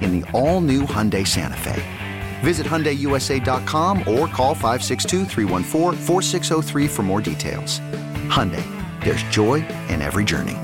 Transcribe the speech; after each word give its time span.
in 0.00 0.20
the 0.20 0.30
all-new 0.32 0.82
Hyundai 0.82 1.26
Santa 1.26 1.56
Fe. 1.56 1.82
Visit 2.40 2.66
HyundaiUSA.com 2.66 3.98
or 4.00 4.26
call 4.28 4.54
562 4.54 5.24
for 6.88 7.02
more 7.02 7.20
details. 7.20 7.80
Hyundai, 8.28 8.64
there's 9.04 9.22
joy 9.24 9.56
in 9.88 10.02
every 10.02 10.24
journey. 10.24 10.56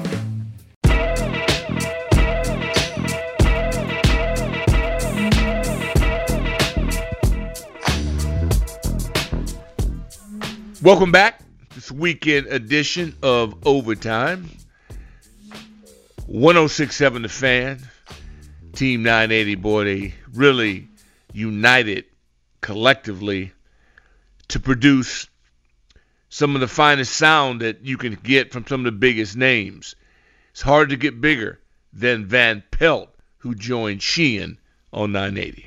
Welcome 10.84 11.12
back. 11.12 11.40
This 11.74 11.90
weekend 11.90 12.46
edition 12.48 13.16
of 13.22 13.66
Overtime. 13.66 14.50
1067 16.26 17.22
The 17.22 17.28
Fan. 17.30 17.78
Team 18.74 19.02
980, 19.02 19.54
boy, 19.56 19.84
they 19.84 20.14
really 20.32 20.88
united 21.32 22.04
collectively 22.60 23.52
to 24.48 24.60
produce 24.60 25.28
some 26.28 26.54
of 26.54 26.60
the 26.60 26.68
finest 26.68 27.12
sound 27.12 27.60
that 27.60 27.84
you 27.84 27.96
can 27.96 28.14
get 28.14 28.52
from 28.52 28.66
some 28.66 28.80
of 28.80 28.84
the 28.84 28.98
biggest 28.98 29.36
names. 29.36 29.94
It's 30.50 30.62
hard 30.62 30.88
to 30.90 30.96
get 30.96 31.20
bigger 31.20 31.60
than 31.92 32.26
Van 32.26 32.62
Pelt, 32.70 33.14
who 33.38 33.54
joined 33.54 34.02
Sheehan 34.02 34.58
on 34.92 35.12
980. 35.12 35.66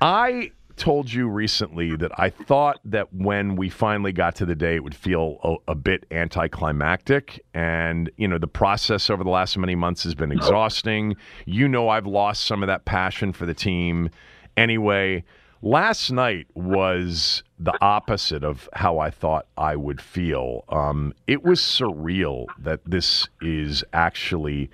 I 0.00 0.52
told 0.76 1.12
you 1.12 1.28
recently 1.28 1.96
that 1.96 2.12
I 2.18 2.30
thought 2.30 2.80
that 2.84 3.12
when 3.12 3.56
we 3.56 3.68
finally 3.70 4.12
got 4.12 4.34
to 4.36 4.46
the 4.46 4.54
day, 4.54 4.76
it 4.76 4.84
would 4.84 4.94
feel 4.94 5.38
a, 5.42 5.72
a, 5.72 5.74
bit 5.74 6.04
anticlimactic. 6.10 7.44
And, 7.54 8.10
you 8.16 8.28
know, 8.28 8.38
the 8.38 8.46
process 8.46 9.10
over 9.10 9.24
the 9.24 9.30
last 9.30 9.56
many 9.56 9.74
months 9.74 10.04
has 10.04 10.14
been 10.14 10.30
exhausting. 10.32 11.16
You 11.46 11.68
know, 11.68 11.88
I've 11.88 12.06
lost 12.06 12.44
some 12.44 12.62
of 12.62 12.66
that 12.66 12.84
passion 12.84 13.32
for 13.32 13.46
the 13.46 13.54
team. 13.54 14.10
Anyway, 14.56 15.24
last 15.62 16.10
night 16.10 16.46
was 16.54 17.42
the 17.58 17.76
opposite 17.80 18.44
of 18.44 18.68
how 18.74 18.98
I 18.98 19.10
thought 19.10 19.46
I 19.56 19.76
would 19.76 20.00
feel. 20.00 20.64
Um, 20.68 21.14
it 21.26 21.42
was 21.42 21.60
surreal 21.60 22.46
that 22.58 22.80
this 22.84 23.28
is 23.40 23.84
actually. 23.92 24.70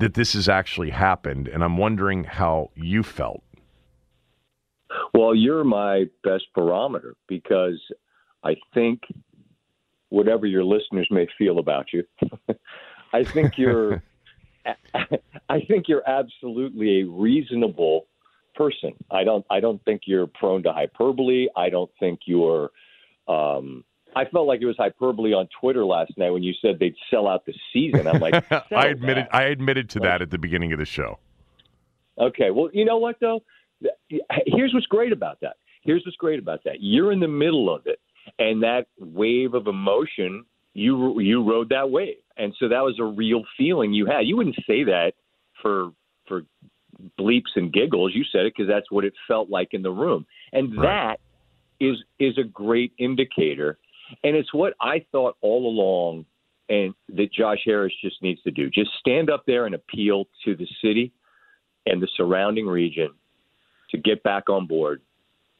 That 0.00 0.14
this 0.14 0.32
has 0.32 0.48
actually 0.48 0.90
happened, 0.90 1.46
and 1.46 1.62
I'm 1.62 1.76
wondering 1.76 2.24
how 2.24 2.72
you 2.74 3.04
felt. 3.04 3.44
Well, 5.12 5.34
you're 5.34 5.64
my 5.64 6.04
best 6.22 6.44
barometer 6.54 7.14
because 7.28 7.80
I 8.42 8.56
think 8.72 9.00
whatever 10.08 10.46
your 10.46 10.64
listeners 10.64 11.08
may 11.10 11.26
feel 11.38 11.58
about 11.58 11.86
you, 11.92 12.04
I 13.12 13.24
think 13.24 13.54
you're 13.56 14.02
I 15.48 15.60
think 15.68 15.88
you're 15.88 16.08
absolutely 16.08 17.00
a 17.00 17.04
reasonable 17.04 18.06
person. 18.54 18.92
I 19.10 19.24
don't 19.24 19.44
I 19.50 19.60
don't 19.60 19.82
think 19.84 20.02
you're 20.06 20.26
prone 20.26 20.62
to 20.64 20.72
hyperbole. 20.72 21.48
I 21.56 21.68
don't 21.68 21.90
think 22.00 22.20
you're 22.26 22.70
um 23.28 23.84
I 24.16 24.24
felt 24.26 24.46
like 24.46 24.60
it 24.62 24.66
was 24.66 24.76
hyperbole 24.78 25.32
on 25.32 25.48
Twitter 25.60 25.84
last 25.84 26.16
night 26.16 26.30
when 26.30 26.42
you 26.42 26.52
said 26.62 26.78
they'd 26.78 26.94
sell 27.10 27.26
out 27.26 27.46
the 27.46 27.54
season. 27.72 28.06
I'm 28.06 28.20
like, 28.20 28.44
I 28.72 28.86
admitted 28.86 29.24
that. 29.24 29.34
I 29.34 29.44
admitted 29.44 29.90
to 29.90 30.00
that 30.00 30.22
at 30.22 30.30
the 30.30 30.38
beginning 30.38 30.72
of 30.72 30.78
the 30.78 30.84
show. 30.84 31.18
Okay, 32.16 32.52
well, 32.52 32.70
you 32.72 32.84
know 32.84 32.98
what 32.98 33.16
though? 33.20 33.42
Here's 34.08 34.72
what's 34.74 34.86
great 34.86 35.12
about 35.12 35.40
that. 35.40 35.56
Here's 35.82 36.02
what's 36.04 36.16
great 36.16 36.38
about 36.38 36.64
that. 36.64 36.76
You're 36.80 37.12
in 37.12 37.20
the 37.20 37.28
middle 37.28 37.74
of 37.74 37.86
it, 37.86 38.00
and 38.38 38.62
that 38.62 38.86
wave 38.98 39.54
of 39.54 39.66
emotion, 39.66 40.44
you 40.72 41.20
you 41.20 41.42
rode 41.42 41.68
that 41.70 41.90
wave, 41.90 42.16
and 42.36 42.54
so 42.58 42.68
that 42.68 42.80
was 42.80 42.96
a 42.98 43.04
real 43.04 43.42
feeling 43.56 43.92
you 43.92 44.06
had. 44.06 44.20
You 44.26 44.36
wouldn't 44.36 44.56
say 44.66 44.84
that 44.84 45.12
for 45.60 45.90
for 46.26 46.42
bleeps 47.18 47.54
and 47.56 47.72
giggles. 47.72 48.12
You 48.14 48.24
said 48.32 48.46
it 48.46 48.54
because 48.56 48.68
that's 48.68 48.90
what 48.90 49.04
it 49.04 49.12
felt 49.28 49.50
like 49.50 49.68
in 49.72 49.82
the 49.82 49.90
room, 49.90 50.26
and 50.52 50.76
right. 50.76 51.18
that 51.80 51.84
is 51.84 51.96
is 52.18 52.38
a 52.38 52.44
great 52.44 52.92
indicator, 52.98 53.78
and 54.22 54.36
it's 54.36 54.54
what 54.54 54.74
I 54.80 55.04
thought 55.12 55.36
all 55.42 55.68
along, 55.68 56.24
and 56.70 56.94
that 57.10 57.32
Josh 57.32 57.60
Harris 57.64 57.92
just 58.02 58.22
needs 58.22 58.42
to 58.42 58.50
do. 58.50 58.70
Just 58.70 58.90
stand 58.98 59.28
up 59.28 59.44
there 59.46 59.66
and 59.66 59.74
appeal 59.74 60.24
to 60.46 60.56
the 60.56 60.66
city 60.82 61.12
and 61.86 62.02
the 62.02 62.08
surrounding 62.16 62.66
region 62.66 63.10
to 63.94 64.00
get 64.00 64.22
back 64.22 64.48
on 64.48 64.66
board. 64.66 65.00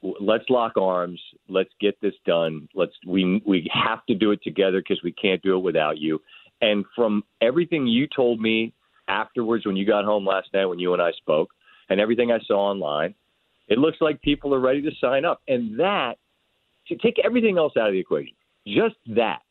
Let's 0.01 0.43
lock 0.49 0.73
arms. 0.77 1.19
Let's 1.47 1.69
get 1.79 1.99
this 2.01 2.13
done. 2.25 2.67
Let's 2.75 2.91
we 3.07 3.41
we 3.45 3.69
have 3.73 4.05
to 4.07 4.13
do 4.13 4.31
it 4.31 4.43
together 4.43 4.79
because 4.79 5.01
we 5.03 5.11
can't 5.11 5.41
do 5.41 5.55
it 5.55 5.59
without 5.61 5.97
you. 5.97 6.21
And 6.61 6.85
from 6.95 7.23
everything 7.41 7.87
you 7.87 8.07
told 8.13 8.39
me 8.39 8.73
afterwards 9.07 9.65
when 9.65 9.75
you 9.75 9.85
got 9.85 10.05
home 10.05 10.25
last 10.25 10.49
night 10.53 10.65
when 10.65 10.79
you 10.79 10.93
and 10.93 11.01
I 11.01 11.11
spoke, 11.13 11.49
and 11.89 11.99
everything 11.99 12.31
I 12.31 12.39
saw 12.45 12.69
online, 12.71 13.15
it 13.67 13.77
looks 13.77 13.97
like 14.01 14.21
people 14.21 14.53
are 14.53 14.59
ready 14.59 14.81
to 14.81 14.91
sign 14.99 15.25
up. 15.25 15.41
And 15.47 15.79
that 15.79 16.15
to 16.87 16.95
take 16.97 17.15
everything 17.23 17.57
else 17.57 17.73
out 17.79 17.87
of 17.87 17.93
the 17.93 17.99
equation, 17.99 18.35
just 18.67 18.95
that 19.07 19.41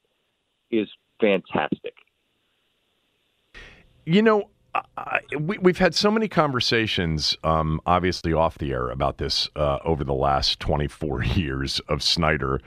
is 0.70 0.88
fantastic. 1.20 1.94
You 4.04 4.22
know, 4.22 4.50
we, 5.38 5.58
have 5.64 5.78
had 5.78 5.94
so 5.94 6.10
many 6.10 6.28
conversations, 6.28 7.36
um, 7.44 7.80
obviously 7.86 8.32
off 8.32 8.58
the 8.58 8.72
air, 8.72 8.90
about 8.90 9.18
this 9.18 9.48
uh, 9.56 9.78
over 9.84 10.04
the 10.04 10.14
last 10.14 10.60
24 10.60 11.24
years 11.24 11.80
of 11.88 12.02
Snyder. 12.02 12.60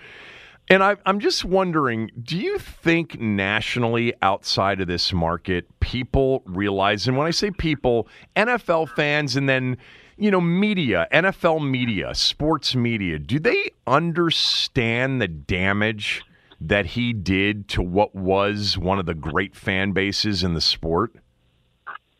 And 0.70 0.84
I, 0.84 0.98
I'm 1.06 1.20
just 1.20 1.46
wondering 1.46 2.12
do 2.22 2.38
you 2.38 2.60
think 2.60 3.20
nationally 3.20 4.14
outside 4.22 4.82
of 4.82 4.88
this 4.88 5.14
market, 5.14 5.68
people 5.80 6.44
realize, 6.46 7.08
and 7.08 7.18
when 7.18 7.28
I 7.28 7.32
say 7.32 7.52
people, 7.52 8.08
NFL 8.36 8.90
fans 8.90 9.38
and 9.38 9.48
then, 9.48 9.78
you 10.18 10.30
know, 10.30 10.42
media, 10.42 11.08
NFL 11.14 11.70
media, 11.70 12.14
sports 12.16 12.76
media, 12.76 13.18
do 13.18 13.40
they 13.40 13.72
understand 13.86 15.22
the 15.22 15.28
damage 15.28 16.24
that 16.60 16.86
he 16.88 17.14
did 17.14 17.70
to 17.70 17.82
what 17.82 18.14
was 18.16 18.78
one 18.78 19.00
of 19.00 19.06
the 19.06 19.14
great 19.14 19.56
fan 19.56 19.94
bases 19.94 20.44
in 20.44 20.54
the 20.54 20.62
sport? 20.62 21.16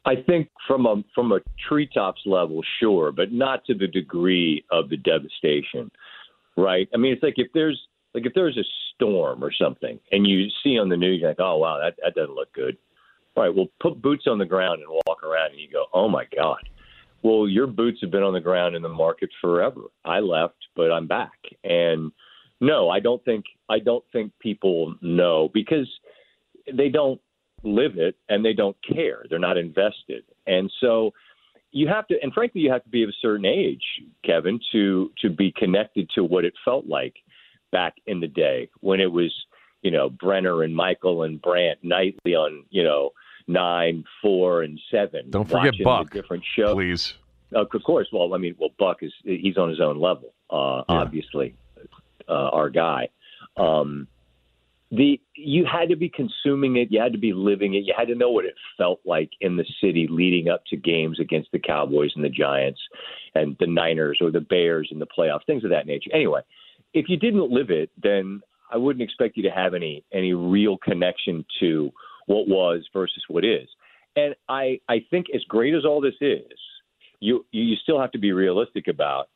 I 0.08 0.16
think 0.26 0.48
from 0.66 0.86
a 0.86 1.04
from 1.14 1.34
a 1.34 1.40
treetops 1.68 2.22
level, 2.26 2.62
sure, 2.80 3.12
but 3.12 3.34
not 3.34 3.66
to 3.66 3.74
the 3.74 3.88
degree 3.88 4.64
of 4.72 4.90
the 4.90 4.96
devastation, 4.98 5.92
right? 6.56 6.88
I 6.94 6.98
mean, 6.98 7.12
it's 7.12 7.24
like 7.24 7.34
if 7.38 7.48
there's 7.54 7.80
like 8.14 8.26
if 8.26 8.34
there's 8.34 8.58
a 8.58 8.64
storm 8.96 9.44
or 9.44 9.52
something, 9.52 10.00
and 10.14 10.26
you 10.26 10.48
see 10.64 10.80
on 10.80 10.88
the 10.88 10.96
news, 10.96 11.20
you're 11.20 11.30
like, 11.32 11.42
oh 11.42 11.58
wow, 11.58 11.78
that 11.84 11.96
that 12.02 12.16
doesn't 12.16 12.36
look 12.36 12.54
good. 12.54 12.78
All 13.36 13.44
right, 13.44 13.54
well, 13.54 13.68
put 13.82 14.02
boots 14.02 14.24
on 14.28 14.40
the 14.40 14.46
ground 14.46 14.82
and 14.82 14.90
walk 15.08 15.24
around, 15.24 15.52
and 15.52 15.60
you 15.60 15.70
go, 15.72 15.86
oh 15.94 16.08
my 16.08 16.26
god. 16.36 16.70
well, 17.22 17.48
your 17.48 17.68
boots 17.68 18.00
have 18.02 18.12
been 18.12 18.24
on 18.24 18.34
the 18.34 18.40
ground 18.40 18.76
in 18.76 18.82
the 18.82 18.90
market 18.90 19.30
forever. 19.42 19.82
I 20.06 20.20
left, 20.20 20.56
but 20.76 20.92
I'm 20.92 21.08
back. 21.08 21.38
And 21.64 22.12
no, 22.62 22.90
I 22.90 23.00
don't 23.00 23.24
think 23.26 23.46
I 23.70 23.80
don't 23.80 24.04
think 24.12 24.32
people 24.40 24.96
know 25.02 25.50
because 25.54 25.90
they 26.74 26.90
don't 26.90 27.20
live 27.64 27.98
it 27.98 28.16
and 28.30 28.44
they 28.44 28.54
don't 28.54 28.78
care. 28.88 29.24
They're 29.30 29.40
not 29.40 29.58
invested. 29.58 30.24
And 30.46 30.72
so 30.80 31.14
you 31.72 31.88
have 31.88 32.08
to 32.08 32.16
and 32.22 32.34
frankly 32.34 32.62
you 32.62 32.72
have 32.72 32.84
to 32.84 32.90
be 32.90 33.04
of 33.04 33.10
a 33.10 33.20
certain 33.22 33.46
age, 33.46 33.84
Kevin, 34.24 34.60
to 34.72 35.12
to 35.22 35.30
be 35.30 35.52
connected 35.52 36.10
to 36.16 36.24
what 36.24 36.46
it 36.46 36.54
felt 36.64 36.86
like 36.88 37.16
back 37.72 37.96
in 38.06 38.20
the 38.20 38.28
day 38.28 38.70
when 38.80 39.00
it 39.00 39.12
was, 39.12 39.34
you 39.82 39.92
know, 39.92 40.10
Brenner 40.10 40.64
and 40.64 40.76
Michael 40.76 41.24
and 41.24 41.42
Brandt 41.42 41.80
nightly 41.84 42.36
on, 42.36 42.66
you 42.70 42.84
know, 42.84 43.12
nine, 43.48 44.04
four, 44.22 44.64
and 44.64 44.80
seven. 44.92 45.30
Don't 45.30 45.50
forget 45.50 45.74
Buck. 45.84 46.12
Different 46.12 46.44
shows, 46.56 46.74
please. 46.74 47.14
Uh, 47.56 47.62
of 47.62 47.84
course. 47.84 48.08
Well, 48.12 48.34
I 48.34 48.38
mean, 48.38 48.56
well, 48.58 48.72
Buck 48.78 48.98
is 49.02 49.14
he's 49.24 49.58
on 49.58 49.70
his 49.70 49.80
own 49.80 50.00
level. 50.00 50.34
Uh, 50.50 50.84
yeah. 50.90 50.96
Obviously, 51.02 51.56
uh, 52.28 52.32
our 52.32 52.70
guy. 52.70 53.10
Um, 53.56 54.08
the 54.92 55.20
you 55.36 55.66
had 55.66 55.90
to 55.90 55.96
be 55.96 56.10
consuming 56.10 56.78
it, 56.78 56.90
you 56.92 57.02
had 57.02 57.12
to 57.12 57.18
be 57.18 57.34
living 57.34 57.74
it, 57.74 57.84
you 57.84 57.94
had 57.98 58.08
to 58.08 58.16
know 58.16 58.32
what 58.32 58.46
it 58.46 58.56
felt 58.78 59.00
like 59.06 59.30
in 59.42 59.58
the 59.58 59.66
city 59.82 60.08
leading 60.10 60.48
up 60.48 60.64
to 60.68 60.78
games 60.78 61.20
against 61.20 61.52
the 61.52 61.60
Cowboys 61.60 62.12
and 62.16 62.24
the 62.24 62.30
Giants 62.30 62.80
and 63.36 63.58
the 63.60 63.68
Niners 63.68 64.20
or 64.22 64.32
the 64.32 64.40
Bears 64.40 64.90
in 64.92 65.00
the 65.00 65.08
playoffs, 65.08 65.46
things 65.46 65.64
of 65.64 65.72
that 65.72 65.88
nature. 65.88 66.10
Anyway, 66.14 66.42
if 66.94 67.10
you 67.10 67.18
didn't 67.18 67.52
live 67.52 67.70
it, 67.70 67.90
then 68.02 68.42
I 68.72 68.78
wouldn't 68.78 69.04
expect 69.04 69.36
you 69.38 69.44
to 69.44 69.52
have 69.52 69.74
any 69.74 70.06
any 70.14 70.34
real 70.34 70.78
connection 70.78 71.46
to 71.60 71.92
what 72.28 72.48
was 72.48 72.88
versus 72.94 73.24
what 73.28 73.44
is. 73.44 73.68
And 74.16 74.36
I 74.48 74.80
I 74.88 75.06
think 75.10 75.28
as 75.36 75.44
great 75.44 75.74
as 75.74 75.84
all 75.86 76.00
this 76.00 76.16
is, 76.22 76.52
you 77.20 77.46
you 77.52 77.76
still 77.76 78.00
have 78.00 78.12
to 78.12 78.20
be 78.20 78.32
realistic 78.32 78.88
about 78.88 79.30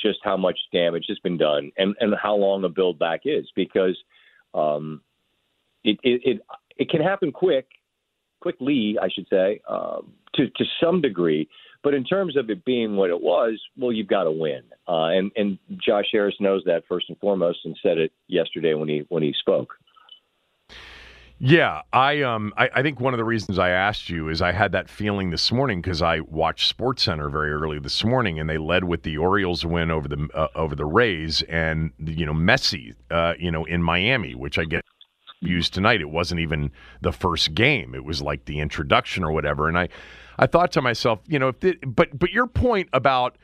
just 0.00 0.18
how 0.22 0.36
much 0.36 0.58
damage 0.72 1.06
has 1.08 1.18
been 1.20 1.38
done 1.38 1.72
and 1.78 1.94
and 2.00 2.14
how 2.22 2.34
long 2.34 2.64
a 2.64 2.68
build 2.68 2.98
back 2.98 3.22
is 3.24 3.46
because 3.54 3.96
um, 4.54 5.02
it, 5.84 5.98
it 6.02 6.22
it 6.24 6.42
it 6.76 6.88
can 6.88 7.00
happen 7.00 7.32
quick 7.32 7.66
quickly 8.40 8.96
I 9.00 9.08
should 9.08 9.26
say 9.28 9.60
um, 9.68 10.12
to 10.34 10.48
to 10.48 10.64
some 10.80 11.00
degree 11.00 11.48
but 11.82 11.94
in 11.94 12.04
terms 12.04 12.36
of 12.36 12.50
it 12.50 12.64
being 12.64 12.96
what 12.96 13.10
it 13.10 13.20
was, 13.20 13.60
well, 13.76 13.92
you've 13.92 14.06
got 14.06 14.24
to 14.24 14.30
win, 14.30 14.62
uh, 14.86 15.06
and 15.06 15.30
and 15.34 15.58
Josh 15.84 16.06
Harris 16.12 16.34
knows 16.38 16.62
that 16.66 16.82
first 16.86 17.08
and 17.08 17.18
foremost, 17.18 17.60
and 17.64 17.76
said 17.82 17.96
it 17.96 18.12
yesterday 18.28 18.74
when 18.74 18.88
he 18.88 19.06
when 19.08 19.22
he 19.22 19.34
spoke. 19.38 19.74
Yeah, 21.42 21.80
I 21.90 22.20
um 22.20 22.52
I, 22.58 22.68
I, 22.74 22.82
think 22.82 23.00
one 23.00 23.14
of 23.14 23.18
the 23.18 23.24
reasons 23.24 23.58
I 23.58 23.70
asked 23.70 24.10
you 24.10 24.28
is 24.28 24.42
I 24.42 24.52
had 24.52 24.72
that 24.72 24.90
feeling 24.90 25.30
this 25.30 25.50
morning 25.50 25.80
because 25.80 26.02
I 26.02 26.20
watched 26.20 26.68
Sports 26.68 27.04
Center 27.04 27.30
very 27.30 27.50
early 27.50 27.78
this 27.78 28.04
morning 28.04 28.38
and 28.38 28.48
they 28.48 28.58
led 28.58 28.84
with 28.84 29.04
the 29.04 29.16
Orioles 29.16 29.64
win 29.64 29.90
over 29.90 30.06
the 30.06 30.28
uh, 30.34 30.48
over 30.54 30.74
the 30.74 30.84
Rays 30.84 31.40
and 31.48 31.92
you 31.98 32.26
know 32.26 32.34
Messi 32.34 32.94
uh, 33.10 33.32
you 33.38 33.50
know 33.50 33.64
in 33.64 33.82
Miami, 33.82 34.34
which 34.34 34.58
I 34.58 34.64
get 34.64 34.84
used 35.40 35.72
tonight. 35.72 36.02
It 36.02 36.10
wasn't 36.10 36.42
even 36.42 36.72
the 37.00 37.10
first 37.10 37.54
game; 37.54 37.94
it 37.94 38.04
was 38.04 38.20
like 38.20 38.44
the 38.44 38.60
introduction 38.60 39.24
or 39.24 39.32
whatever. 39.32 39.66
And 39.66 39.78
I 39.78 39.88
I 40.38 40.46
thought 40.46 40.72
to 40.72 40.82
myself, 40.82 41.20
you 41.26 41.38
know, 41.38 41.54
if 41.58 41.76
but 41.86 42.18
but 42.18 42.32
your 42.32 42.48
point 42.48 42.90
about 42.92 43.38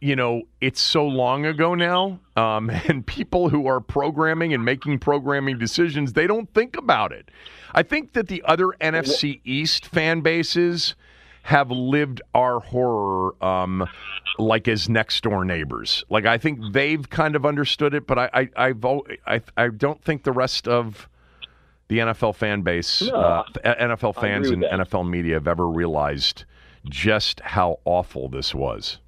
you 0.00 0.16
know, 0.16 0.42
it's 0.60 0.80
so 0.80 1.06
long 1.06 1.46
ago 1.46 1.74
now, 1.74 2.20
um, 2.36 2.70
and 2.88 3.06
people 3.06 3.48
who 3.48 3.66
are 3.66 3.80
programming 3.80 4.54
and 4.54 4.64
making 4.64 4.98
programming 4.98 5.58
decisions, 5.58 6.12
they 6.12 6.26
don't 6.26 6.52
think 6.54 6.76
about 6.76 7.12
it. 7.12 7.30
I 7.74 7.82
think 7.82 8.12
that 8.14 8.28
the 8.28 8.42
other 8.44 8.68
NFC 8.80 9.40
East 9.44 9.86
fan 9.86 10.20
bases 10.20 10.94
have 11.42 11.70
lived 11.70 12.20
our 12.34 12.60
horror 12.60 13.34
um, 13.42 13.88
like 14.38 14.68
as 14.68 14.88
next 14.88 15.22
door 15.22 15.44
neighbors. 15.44 16.04
Like 16.10 16.26
I 16.26 16.38
think 16.38 16.72
they've 16.72 17.08
kind 17.08 17.34
of 17.34 17.46
understood 17.46 17.94
it, 17.94 18.06
but 18.06 18.18
I 18.18 18.30
I 18.32 18.48
I've, 18.56 18.84
I, 19.26 19.40
I 19.56 19.68
don't 19.68 20.02
think 20.02 20.24
the 20.24 20.32
rest 20.32 20.68
of 20.68 21.08
the 21.88 21.98
NFL 21.98 22.36
fan 22.36 22.62
base, 22.62 23.02
no, 23.02 23.14
uh, 23.14 23.44
NFL 23.64 24.14
fans 24.20 24.50
and. 24.50 24.62
NFL 24.62 25.08
media 25.08 25.34
have 25.34 25.48
ever 25.48 25.68
realized 25.68 26.44
just 26.88 27.40
how 27.40 27.80
awful 27.84 28.28
this 28.28 28.54
was. 28.54 28.98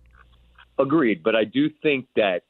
Agreed, 0.79 1.23
but 1.23 1.37
I 1.37 1.45
do 1.45 1.69
think 1.83 2.07
that 2.17 2.43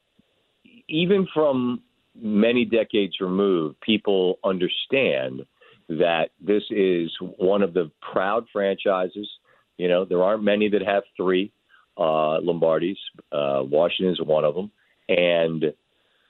even 0.89 1.27
from 1.35 1.83
many 2.15 2.65
decades 2.65 3.15
removed, 3.21 3.81
people 3.81 4.39
understand 4.45 5.43
that 5.89 6.31
this 6.41 6.63
is 6.71 7.11
one 7.21 7.63
of 7.63 7.75
the 7.75 7.91
proud 8.13 8.45
franchises. 8.53 9.29
You 9.77 9.89
know, 9.89 10.05
there 10.05 10.23
aren't 10.23 10.43
many 10.43 10.69
that 10.71 10.83
have 10.83 11.03
three 11.17 11.53
uh, 11.97 12.41
Lombardis. 12.41 12.97
Uh, 13.31 13.63
Washington 13.65 14.13
is 14.13 14.21
one 14.21 14.45
of 14.45 14.55
them, 14.55 14.71
and 15.09 15.73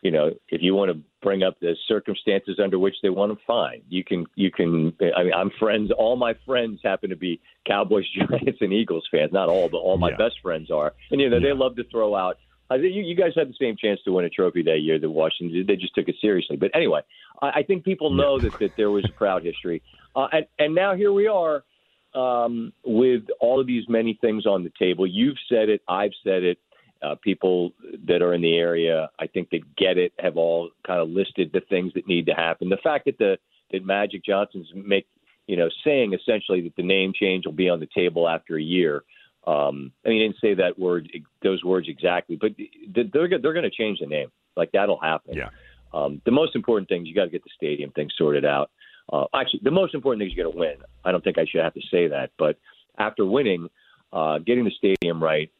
you 0.02 0.10
know, 0.10 0.30
if 0.48 0.60
you 0.62 0.74
want 0.74 0.90
to 0.90 1.00
bring 1.22 1.44
up 1.44 1.58
the 1.60 1.76
circumstances 1.86 2.58
under 2.62 2.78
which 2.78 2.96
they 3.02 3.08
want 3.08 3.30
them, 3.30 3.38
fine. 3.46 3.82
You 3.88 4.02
can, 4.02 4.26
you 4.34 4.50
can. 4.50 4.92
I 5.16 5.22
mean, 5.22 5.32
I'm 5.32 5.50
friends. 5.60 5.92
All 5.96 6.16
my 6.16 6.34
friends 6.44 6.80
happen 6.82 7.10
to 7.10 7.16
be 7.16 7.40
Cowboys, 7.66 8.04
Giants, 8.18 8.58
and 8.60 8.72
Eagles 8.72 9.06
fans. 9.10 9.32
Not 9.32 9.48
all, 9.48 9.68
but 9.68 9.78
all 9.78 9.96
my 9.96 10.10
yeah. 10.10 10.16
best 10.16 10.40
friends 10.42 10.70
are. 10.70 10.92
And 11.10 11.20
you 11.20 11.30
know, 11.30 11.38
yeah. 11.38 11.48
they 11.48 11.52
love 11.52 11.76
to 11.76 11.84
throw 11.84 12.16
out. 12.16 12.38
I 12.68 12.78
think 12.78 12.94
you, 12.94 13.02
you 13.02 13.14
guys 13.14 13.32
had 13.36 13.48
the 13.48 13.54
same 13.60 13.76
chance 13.76 14.00
to 14.04 14.12
win 14.12 14.24
a 14.24 14.30
trophy 14.30 14.62
that 14.64 14.78
year 14.80 14.98
that 14.98 15.10
Washington 15.10 15.56
did. 15.56 15.66
They 15.68 15.76
just 15.76 15.94
took 15.94 16.08
it 16.08 16.16
seriously. 16.20 16.56
But 16.56 16.72
anyway, 16.74 17.02
I, 17.40 17.50
I 17.56 17.62
think 17.62 17.84
people 17.84 18.10
know 18.10 18.40
that, 18.40 18.58
that 18.58 18.76
there 18.76 18.90
was 18.90 19.04
a 19.04 19.12
proud 19.12 19.44
history, 19.44 19.82
uh, 20.16 20.26
and 20.32 20.46
and 20.58 20.74
now 20.74 20.96
here 20.96 21.12
we 21.12 21.28
are 21.28 21.62
um, 22.14 22.72
with 22.84 23.22
all 23.40 23.60
of 23.60 23.68
these 23.68 23.84
many 23.88 24.18
things 24.20 24.46
on 24.46 24.64
the 24.64 24.72
table. 24.78 25.06
You've 25.06 25.38
said 25.48 25.68
it. 25.68 25.80
I've 25.88 26.12
said 26.24 26.42
it 26.42 26.58
uh, 27.02 27.16
people 27.16 27.72
that 28.06 28.22
are 28.22 28.34
in 28.34 28.40
the 28.40 28.56
area, 28.56 29.10
I 29.18 29.26
think 29.26 29.50
that 29.50 29.76
get 29.76 29.98
it, 29.98 30.12
have 30.18 30.36
all 30.36 30.70
kind 30.86 31.00
of 31.00 31.08
listed 31.08 31.50
the 31.52 31.60
things 31.60 31.92
that 31.94 32.06
need 32.06 32.26
to 32.26 32.32
happen. 32.32 32.68
The 32.68 32.76
fact 32.82 33.06
that 33.06 33.18
the 33.18 33.38
that 33.72 33.84
Magic 33.84 34.24
Johnson's 34.24 34.68
make 34.74 35.06
you 35.46 35.56
know 35.56 35.68
saying 35.84 36.14
essentially 36.14 36.60
that 36.62 36.76
the 36.76 36.82
name 36.82 37.12
change 37.14 37.46
will 37.46 37.52
be 37.52 37.68
on 37.68 37.80
the 37.80 37.88
table 37.94 38.28
after 38.28 38.56
a 38.56 38.62
year. 38.62 39.02
Um, 39.44 39.90
I 40.04 40.10
mean, 40.10 40.18
he 40.18 40.28
didn't 40.28 40.40
say 40.40 40.54
that 40.54 40.78
word, 40.78 41.08
those 41.42 41.64
words 41.64 41.88
exactly, 41.88 42.36
but 42.36 42.52
they're 42.94 43.28
they're 43.28 43.52
going 43.52 43.62
to 43.62 43.70
change 43.70 43.98
the 43.98 44.06
name. 44.06 44.30
Like 44.56 44.70
that'll 44.72 45.00
happen. 45.00 45.34
Yeah. 45.34 45.48
Um, 45.92 46.22
the 46.24 46.30
most 46.30 46.54
important 46.54 46.88
thing 46.88 47.02
is 47.02 47.08
you 47.08 47.14
got 47.14 47.24
to 47.24 47.30
get 47.30 47.44
the 47.44 47.50
stadium 47.56 47.90
thing 47.90 48.08
sorted 48.16 48.44
out. 48.44 48.70
Uh, 49.12 49.24
actually, 49.34 49.60
the 49.62 49.70
most 49.70 49.94
important 49.94 50.20
thing 50.20 50.28
is 50.28 50.36
you 50.36 50.42
got 50.42 50.52
to 50.52 50.56
win. 50.56 50.76
I 51.04 51.10
don't 51.10 51.22
think 51.24 51.38
I 51.38 51.44
should 51.44 51.62
have 51.62 51.74
to 51.74 51.82
say 51.90 52.08
that, 52.08 52.30
but 52.38 52.56
after 52.98 53.26
winning, 53.26 53.68
uh, 54.12 54.38
getting 54.38 54.64
the 54.64 54.70
stadium 54.70 55.22
right, 55.22 55.50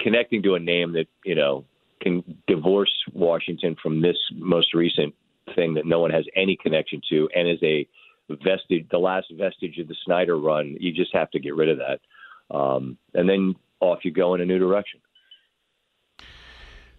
connecting 0.00 0.42
to 0.42 0.54
a 0.54 0.60
name 0.60 0.92
that 0.92 1.06
you 1.24 1.34
know 1.34 1.64
can 2.00 2.22
divorce 2.46 2.92
Washington 3.12 3.76
from 3.82 4.02
this 4.02 4.16
most 4.34 4.74
recent 4.74 5.14
thing 5.54 5.74
that 5.74 5.86
no 5.86 6.00
one 6.00 6.10
has 6.10 6.24
any 6.34 6.56
connection 6.56 7.00
to, 7.10 7.28
and 7.34 7.48
is 7.48 7.62
a 7.62 7.86
vestige, 8.28 8.86
the 8.90 8.98
last 8.98 9.26
vestige 9.36 9.78
of 9.78 9.88
the 9.88 9.96
Snyder 10.04 10.38
run. 10.38 10.76
You 10.78 10.92
just 10.92 11.14
have 11.14 11.30
to 11.30 11.38
get 11.38 11.54
rid 11.54 11.68
of 11.68 11.78
that, 11.78 12.54
um, 12.54 12.98
and 13.14 13.28
then 13.28 13.54
off 13.80 14.04
you 14.04 14.10
go 14.10 14.34
in 14.34 14.40
a 14.40 14.46
new 14.46 14.58
direction. 14.58 15.00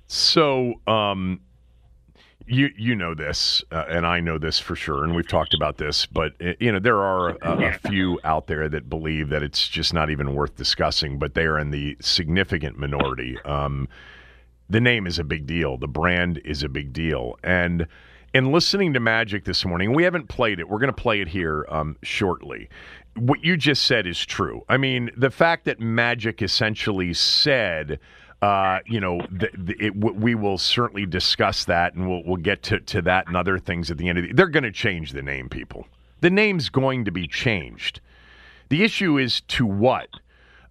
So, 0.08 0.76
um, 0.88 1.42
you 2.48 2.70
you 2.78 2.96
know 2.96 3.14
this, 3.14 3.64
uh, 3.72 3.86
and 3.90 4.06
I 4.06 4.20
know 4.20 4.38
this 4.38 4.60
for 4.60 4.76
sure, 4.76 5.04
and 5.04 5.16
we've 5.16 5.28
talked 5.28 5.54
about 5.54 5.78
this. 5.78 6.06
But 6.06 6.34
uh, 6.42 6.54
you 6.60 6.72
know, 6.72 6.80
there 6.80 7.02
are 7.02 7.38
a, 7.42 7.68
a, 7.68 7.90
few 7.90 8.20
out 8.24 8.48
there 8.48 8.70
that 8.70 8.90
believe 8.90 9.30
that 9.30 9.44
it's 9.44 9.68
just 9.68 9.94
not 9.94 10.10
even 10.10 10.34
worth 10.34 10.56
discussing. 10.56 11.20
But 11.20 11.34
they 11.34 11.44
are 11.44 11.60
in 11.60 11.72
the 11.72 11.98
significant 12.00 12.78
minority. 12.78 13.38
Um, 13.44 13.88
the 14.70 14.82
name 14.82 15.08
is 15.08 15.20
a 15.20 15.24
big 15.24 15.46
deal. 15.46 15.78
The 15.78 15.88
brand 15.88 16.42
is 16.44 16.64
a 16.64 16.70
big 16.70 16.94
deal, 16.94 17.38
and 17.44 17.88
in 18.34 18.52
listening 18.52 18.94
to 18.94 19.00
Magic 19.00 19.46
this 19.46 19.66
morning, 19.66 19.94
we 19.94 20.04
haven't 20.04 20.28
played 20.28 20.60
it. 20.60 20.70
We're 20.70 20.80
going 20.80 20.94
to 20.94 21.02
play 21.02 21.22
it 21.22 21.28
here 21.28 21.66
um, 21.70 21.98
shortly. 22.04 22.70
What 23.16 23.44
you 23.44 23.58
just 23.58 23.84
said 23.84 24.06
is 24.06 24.24
true. 24.24 24.64
I 24.70 24.78
mean, 24.78 25.10
the 25.18 25.32
fact 25.32 25.66
that 25.66 25.80
Magic 25.80 26.42
essentially 26.42 27.14
said 27.14 28.00
uh, 28.42 28.80
you 28.86 29.00
know, 29.00 29.20
the, 29.32 29.50
the, 29.58 29.76
it, 29.80 29.96
we 29.96 30.36
will 30.36 30.58
certainly 30.58 31.06
discuss 31.06 31.66
that, 31.66 31.96
and 31.96 32.08
we'll 32.08 32.24
we'll 32.24 32.38
get 32.38 32.62
to, 32.64 32.80
to 32.80 33.02
that 33.02 33.28
and 33.28 33.36
other 33.36 33.58
things 33.58 33.90
at 33.90 33.98
the 33.98 34.10
end 34.10 34.20
of 34.20 34.26
the. 34.26 34.34
They're 34.34 34.48
going 34.48 34.64
to 34.64 34.72
change 34.72 35.12
the 35.12 35.24
name, 35.24 35.50
people. 35.50 35.88
The 36.22 36.30
name's 36.30 36.70
going 36.70 37.06
to 37.06 37.12
be 37.12 37.28
changed. 37.28 38.00
The 38.70 38.84
issue 38.84 39.18
is 39.18 39.42
to 39.42 39.66
what. 39.66 40.08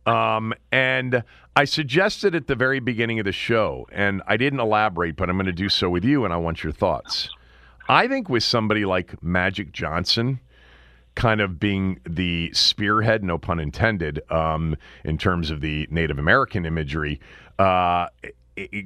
Um, 0.07 0.55
and 0.71 1.25
I 1.57 1.65
suggested 1.65 2.35
at 2.35 2.47
the 2.47 2.55
very 2.55 2.79
beginning 2.79 3.19
of 3.19 3.25
the 3.25 3.33
show, 3.33 3.89
and 3.91 4.23
I 4.27 4.37
didn't 4.37 4.61
elaborate, 4.61 5.17
but 5.17 5.29
I'm 5.29 5.37
going 5.37 5.47
to 5.47 5.53
do 5.53 5.69
so 5.69 5.91
with 5.91 6.05
you, 6.05 6.25
and 6.25 6.33
I 6.33 6.37
want 6.37 6.63
your 6.63 6.73
thoughts. 6.73 7.31
I 7.89 8.07
think 8.07 8.29
with 8.29 8.45
somebody 8.45 8.85
like 8.85 9.21
Magic 9.23 9.73
Johnson, 9.73 10.39
kind 11.17 11.41
of 11.41 11.59
being 11.59 11.99
the 12.09 12.51
spearhead, 12.53 13.25
no 13.25 13.39
pun 13.39 13.59
intended, 13.59 14.21
um, 14.31 14.77
in 15.05 15.19
terms 15.19 15.51
of 15.51 15.61
the 15.61 15.89
Native 15.91 16.19
American 16.19 16.65
imagery, 16.65 17.19
uh, 17.59 18.07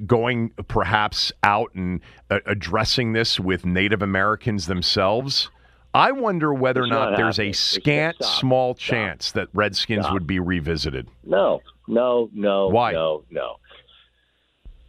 going 0.05 0.49
perhaps 0.67 1.31
out 1.43 1.73
and 1.75 2.01
uh, 2.29 2.39
addressing 2.45 3.13
this 3.13 3.39
with 3.39 3.65
Native 3.65 4.01
Americans 4.01 4.65
themselves, 4.65 5.51
I 5.93 6.13
wonder 6.13 6.53
whether 6.53 6.83
or 6.83 6.87
not, 6.87 7.11
not 7.11 7.17
there's 7.17 7.37
happening. 7.37 7.51
a 7.51 7.55
scant, 7.55 8.15
stop. 8.15 8.39
small 8.39 8.75
Stop. 8.75 8.81
chance 8.81 9.31
that 9.33 9.49
Redskins 9.53 10.05
Stop. 10.05 10.13
would 10.13 10.27
be 10.27 10.39
revisited. 10.39 11.07
No, 11.23 11.61
no, 11.87 12.29
no. 12.33 12.69
Why? 12.69 12.93
No, 12.93 13.23
no. 13.29 13.57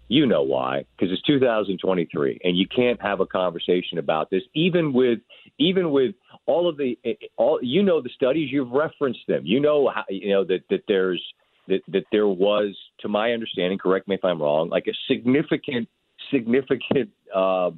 You 0.08 0.26
know 0.26 0.42
why? 0.42 0.84
Because 0.96 1.12
it's 1.12 1.22
2023, 1.22 2.40
and 2.44 2.56
you 2.56 2.66
can't 2.68 3.00
have 3.00 3.20
a 3.20 3.26
conversation 3.26 3.98
about 3.98 4.30
this, 4.30 4.42
even 4.54 4.92
with 4.92 5.20
even 5.62 5.90
with 5.90 6.14
all 6.46 6.68
of 6.68 6.76
the 6.76 6.96
all. 7.36 7.58
You 7.62 7.82
know 7.82 8.02
the 8.02 8.10
studies. 8.14 8.50
You've 8.50 8.70
referenced 8.70 9.20
them. 9.28 9.42
You 9.44 9.60
know 9.60 9.90
how 9.94 10.04
you 10.08 10.30
know 10.30 10.44
that 10.44 10.60
that 10.70 10.82
there's 10.88 11.22
that 11.68 11.80
that 11.88 12.04
there 12.10 12.28
was, 12.28 12.76
to 13.00 13.08
my 13.08 13.32
understanding, 13.32 13.78
correct 13.78 14.08
me 14.08 14.16
if 14.16 14.24
I'm 14.24 14.40
wrong, 14.40 14.68
like 14.68 14.86
a 14.86 14.94
significant 15.08 15.88
significant. 16.30 17.10
Uh, 17.34 17.70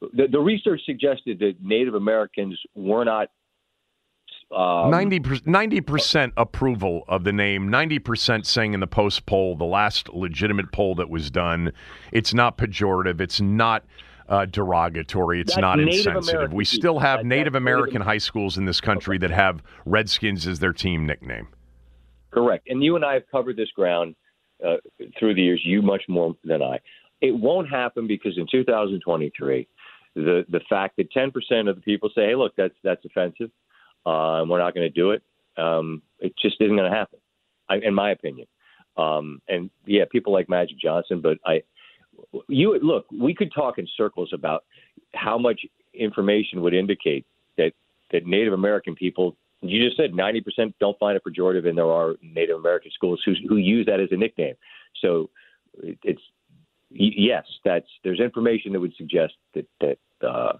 the, 0.00 0.26
the 0.30 0.40
research 0.40 0.80
suggested 0.84 1.38
that 1.38 1.54
Native 1.62 1.94
Americans 1.94 2.58
were 2.74 3.04
not 3.04 3.28
um, 4.54 4.90
90 4.90 5.80
percent 5.80 6.34
approval 6.36 7.04
of 7.08 7.24
the 7.24 7.32
name. 7.32 7.68
Ninety 7.68 7.98
percent 7.98 8.46
saying 8.46 8.74
in 8.74 8.80
the 8.80 8.86
post 8.86 9.24
poll, 9.24 9.56
the 9.56 9.64
last 9.64 10.10
legitimate 10.10 10.72
poll 10.72 10.94
that 10.96 11.08
was 11.08 11.30
done, 11.30 11.72
it's 12.12 12.34
not 12.34 12.58
pejorative. 12.58 13.20
It's 13.20 13.40
not 13.40 13.84
uh, 14.32 14.46
derogatory. 14.46 15.42
It's 15.42 15.52
That's 15.52 15.60
not 15.60 15.78
Native 15.78 15.94
insensitive. 15.94 16.34
American 16.34 16.56
We 16.56 16.64
still 16.64 16.98
have 16.98 17.24
Native 17.24 17.54
American 17.54 17.94
Native- 17.94 18.06
high 18.06 18.18
schools 18.18 18.56
in 18.56 18.64
this 18.64 18.80
country 18.80 19.18
that 19.18 19.30
have 19.30 19.62
Redskins 19.84 20.46
as 20.46 20.58
their 20.58 20.72
team 20.72 21.06
nickname. 21.06 21.48
Correct. 22.30 22.66
And 22.68 22.82
you 22.82 22.96
and 22.96 23.04
I 23.04 23.12
have 23.12 23.24
covered 23.30 23.56
this 23.56 23.70
ground 23.72 24.14
uh, 24.66 24.76
through 25.18 25.34
the 25.34 25.42
years, 25.42 25.60
you 25.64 25.82
much 25.82 26.04
more 26.08 26.34
than 26.44 26.62
I. 26.62 26.80
It 27.20 27.32
won't 27.32 27.68
happen 27.68 28.06
because 28.06 28.38
in 28.38 28.46
2023, 28.50 29.68
the, 30.14 30.46
the 30.48 30.60
fact 30.68 30.96
that 30.96 31.12
10% 31.12 31.68
of 31.68 31.76
the 31.76 31.82
people 31.82 32.08
say, 32.14 32.22
hey, 32.22 32.34
look, 32.34 32.54
that's, 32.56 32.74
that's 32.82 33.04
offensive, 33.04 33.50
uh, 34.06 34.40
and 34.40 34.48
we're 34.50 34.58
not 34.58 34.74
going 34.74 34.86
to 34.86 34.90
do 34.90 35.10
it, 35.10 35.22
um, 35.58 36.00
it 36.20 36.32
just 36.40 36.56
isn't 36.60 36.74
going 36.74 36.90
to 36.90 36.96
happen, 36.96 37.18
I, 37.68 37.76
in 37.76 37.94
my 37.94 38.12
opinion. 38.12 38.46
Um, 38.96 39.42
and 39.48 39.70
yeah, 39.84 40.04
people 40.10 40.32
like 40.32 40.48
Magic 40.48 40.78
Johnson, 40.78 41.20
but 41.20 41.38
I, 41.44 41.62
you 42.48 42.78
look, 42.80 43.06
we 43.10 43.34
could 43.34 43.52
talk 43.52 43.78
in 43.78 43.86
circles 43.96 44.30
about 44.32 44.64
how 45.14 45.38
much 45.38 45.60
information 45.94 46.62
would 46.62 46.74
indicate 46.74 47.26
that 47.56 47.72
that 48.12 48.26
Native 48.26 48.52
American 48.52 48.94
people. 48.94 49.36
You 49.64 49.84
just 49.84 49.96
said 49.96 50.10
90% 50.12 50.74
don't 50.80 50.98
find 50.98 51.16
it 51.16 51.22
pejorative, 51.24 51.68
and 51.68 51.78
there 51.78 51.90
are 51.90 52.16
Native 52.20 52.56
American 52.56 52.90
schools 52.90 53.22
who 53.24 53.34
who 53.48 53.56
use 53.56 53.86
that 53.86 54.00
as 54.00 54.08
a 54.10 54.16
nickname. 54.16 54.54
So 55.00 55.30
it's 56.02 56.22
yes, 56.90 57.44
that's 57.64 57.86
there's 58.04 58.20
information 58.20 58.72
that 58.72 58.80
would 58.80 58.94
suggest 58.96 59.34
that 59.54 59.66
that 59.80 59.98
uh, 60.26 60.58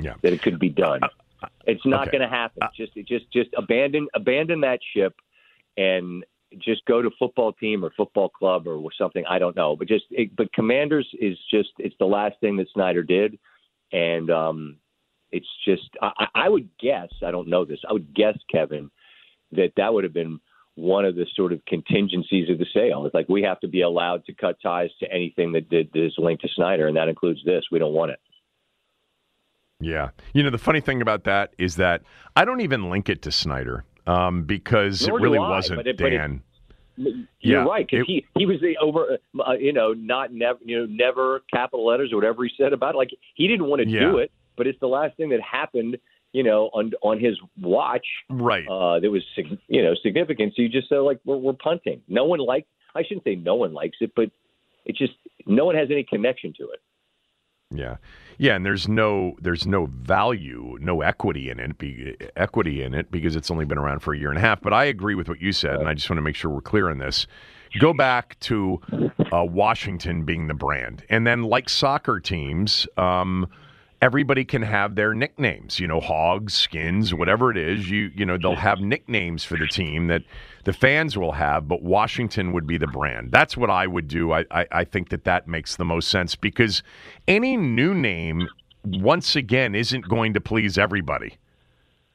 Yeah. 0.00 0.14
that 0.22 0.32
it 0.32 0.42
could 0.42 0.58
be 0.58 0.70
done. 0.70 1.00
Uh, 1.02 1.08
uh, 1.42 1.48
it's 1.66 1.84
not 1.86 2.08
okay. 2.08 2.18
going 2.18 2.30
to 2.30 2.36
happen. 2.36 2.62
Uh, 2.62 2.68
just 2.76 2.94
just 3.06 3.30
just 3.32 3.50
abandon 3.56 4.08
abandon 4.14 4.60
that 4.62 4.80
ship 4.94 5.14
and 5.76 6.24
just 6.58 6.84
go 6.86 7.02
to 7.02 7.10
football 7.18 7.52
team 7.52 7.84
or 7.84 7.92
football 7.96 8.28
club 8.28 8.66
or 8.66 8.80
something. 8.96 9.24
I 9.28 9.38
don't 9.38 9.56
know, 9.56 9.76
but 9.76 9.88
just 9.88 10.04
it, 10.10 10.34
but 10.36 10.52
Commanders 10.52 11.08
is 11.20 11.38
just 11.50 11.70
it's 11.78 11.94
the 11.98 12.06
last 12.06 12.36
thing 12.40 12.56
that 12.56 12.68
Snyder 12.72 13.02
did, 13.02 13.38
and 13.92 14.30
um, 14.30 14.76
it's 15.32 15.48
just 15.64 15.90
I, 16.00 16.26
I 16.34 16.48
would 16.48 16.68
guess 16.78 17.08
I 17.24 17.30
don't 17.30 17.48
know 17.48 17.64
this. 17.64 17.80
I 17.88 17.92
would 17.92 18.14
guess 18.14 18.38
Kevin 18.50 18.90
that 19.52 19.72
that 19.76 19.92
would 19.92 20.04
have 20.04 20.14
been 20.14 20.40
one 20.76 21.04
of 21.04 21.14
the 21.14 21.26
sort 21.36 21.52
of 21.52 21.64
contingencies 21.66 22.50
of 22.50 22.58
the 22.58 22.66
sale. 22.74 23.06
It's 23.06 23.14
like 23.14 23.28
we 23.28 23.42
have 23.42 23.60
to 23.60 23.68
be 23.68 23.82
allowed 23.82 24.24
to 24.26 24.34
cut 24.34 24.56
ties 24.62 24.90
to 25.00 25.12
anything 25.12 25.52
that 25.52 25.68
did 25.68 25.90
that 25.92 26.04
is 26.04 26.14
linked 26.18 26.42
to 26.42 26.48
Snyder, 26.54 26.88
and 26.88 26.96
that 26.96 27.08
includes 27.08 27.44
this. 27.44 27.64
We 27.70 27.78
don't 27.78 27.94
want 27.94 28.10
it. 28.10 28.20
Yeah. 29.80 30.10
You 30.32 30.42
know, 30.42 30.50
the 30.50 30.58
funny 30.58 30.80
thing 30.80 31.02
about 31.02 31.24
that 31.24 31.54
is 31.58 31.76
that 31.76 32.02
I 32.36 32.44
don't 32.44 32.60
even 32.60 32.90
link 32.90 33.08
it 33.08 33.22
to 33.22 33.32
Snyder 33.32 33.84
um, 34.06 34.44
because 34.44 35.06
Nor 35.06 35.18
it 35.18 35.22
really 35.22 35.38
I, 35.38 35.48
wasn't 35.48 35.80
it- 35.86 35.96
but 35.98 36.12
it- 36.12 36.16
Dan. 36.16 36.42
You're 36.96 37.26
Yeah, 37.40 37.64
right 37.64 37.84
because 37.90 38.06
he 38.06 38.24
he 38.38 38.46
was 38.46 38.60
the 38.60 38.76
over 38.80 39.18
uh, 39.44 39.52
you 39.54 39.72
know 39.72 39.94
not 39.94 40.32
never 40.32 40.60
you 40.64 40.78
know 40.78 40.86
never 40.86 41.42
capital 41.52 41.84
letters 41.84 42.12
or 42.12 42.16
whatever 42.16 42.44
he 42.44 42.50
said 42.56 42.72
about 42.72 42.94
it. 42.94 42.98
Like 42.98 43.10
he 43.34 43.48
didn't 43.48 43.66
want 43.66 43.82
to 43.82 43.88
Yeah. 43.88 43.98
do 43.98 44.18
it, 44.18 44.30
but 44.56 44.68
it's 44.68 44.78
the 44.78 44.86
last 44.86 45.16
thing 45.16 45.30
that 45.30 45.40
happened 45.40 45.96
you 46.32 46.44
know 46.44 46.66
on 46.72 46.92
on 47.02 47.18
his 47.18 47.36
watch 47.60 48.06
Right. 48.30 48.64
uh, 48.68 49.00
that 49.00 49.10
was 49.10 49.24
you 49.66 49.82
know 49.82 49.94
significant. 50.04 50.54
So 50.54 50.62
you 50.62 50.68
just 50.68 50.88
said 50.88 50.98
like 50.98 51.18
we're, 51.24 51.36
we're 51.36 51.52
punting. 51.54 52.00
No 52.06 52.26
one 52.26 52.38
likes. 52.38 52.68
I 52.94 53.02
shouldn't 53.02 53.24
say 53.24 53.34
no 53.34 53.56
one 53.56 53.72
likes 53.72 53.96
it, 54.00 54.12
but 54.14 54.30
it 54.84 54.94
just 54.94 55.14
no 55.46 55.64
one 55.64 55.74
has 55.74 55.88
any 55.90 56.04
connection 56.04 56.52
to 56.58 56.68
it. 56.70 56.80
Yeah, 57.70 57.96
yeah, 58.38 58.54
and 58.56 58.64
there's 58.64 58.88
no 58.88 59.36
there's 59.40 59.66
no 59.66 59.86
value, 59.86 60.76
no 60.80 61.00
equity 61.02 61.50
in 61.50 61.58
it, 61.58 61.78
be, 61.78 62.16
equity 62.36 62.82
in 62.82 62.94
it 62.94 63.10
because 63.10 63.36
it's 63.36 63.50
only 63.50 63.64
been 63.64 63.78
around 63.78 64.00
for 64.00 64.14
a 64.14 64.18
year 64.18 64.28
and 64.28 64.38
a 64.38 64.40
half. 64.40 64.60
But 64.60 64.72
I 64.72 64.84
agree 64.84 65.14
with 65.14 65.28
what 65.28 65.40
you 65.40 65.52
said, 65.52 65.80
and 65.80 65.88
I 65.88 65.94
just 65.94 66.08
want 66.08 66.18
to 66.18 66.22
make 66.22 66.36
sure 66.36 66.50
we're 66.50 66.60
clear 66.60 66.90
on 66.90 66.98
this. 66.98 67.26
Go 67.80 67.92
back 67.92 68.38
to 68.40 68.80
uh, 69.32 69.44
Washington 69.44 70.24
being 70.24 70.46
the 70.46 70.54
brand, 70.54 71.04
and 71.08 71.26
then 71.26 71.42
like 71.42 71.68
soccer 71.68 72.20
teams, 72.20 72.86
um, 72.96 73.48
everybody 74.00 74.44
can 74.44 74.62
have 74.62 74.94
their 74.94 75.14
nicknames. 75.14 75.80
You 75.80 75.88
know, 75.88 76.00
hogs, 76.00 76.54
skins, 76.54 77.12
whatever 77.12 77.50
it 77.50 77.56
is. 77.56 77.90
You 77.90 78.12
you 78.14 78.24
know 78.26 78.36
they'll 78.36 78.54
have 78.54 78.80
nicknames 78.80 79.42
for 79.42 79.56
the 79.56 79.66
team 79.66 80.06
that 80.08 80.22
the 80.64 80.72
fans 80.72 81.16
will 81.16 81.32
have, 81.32 81.68
but 81.68 81.82
Washington 81.82 82.52
would 82.52 82.66
be 82.66 82.78
the 82.78 82.86
brand. 82.86 83.30
That's 83.32 83.56
what 83.56 83.70
I 83.70 83.86
would 83.86 84.08
do. 84.08 84.32
I, 84.32 84.44
I, 84.50 84.66
I 84.70 84.84
think 84.84 85.10
that 85.10 85.24
that 85.24 85.46
makes 85.48 85.76
the 85.76 85.84
most 85.84 86.08
sense 86.08 86.34
because 86.34 86.82
any 87.26 87.56
new 87.56 87.94
name, 87.94 88.48
once 88.84 89.36
again, 89.36 89.74
isn't 89.74 90.08
going 90.08 90.34
to 90.34 90.40
please 90.40 90.78
everybody. 90.78 91.38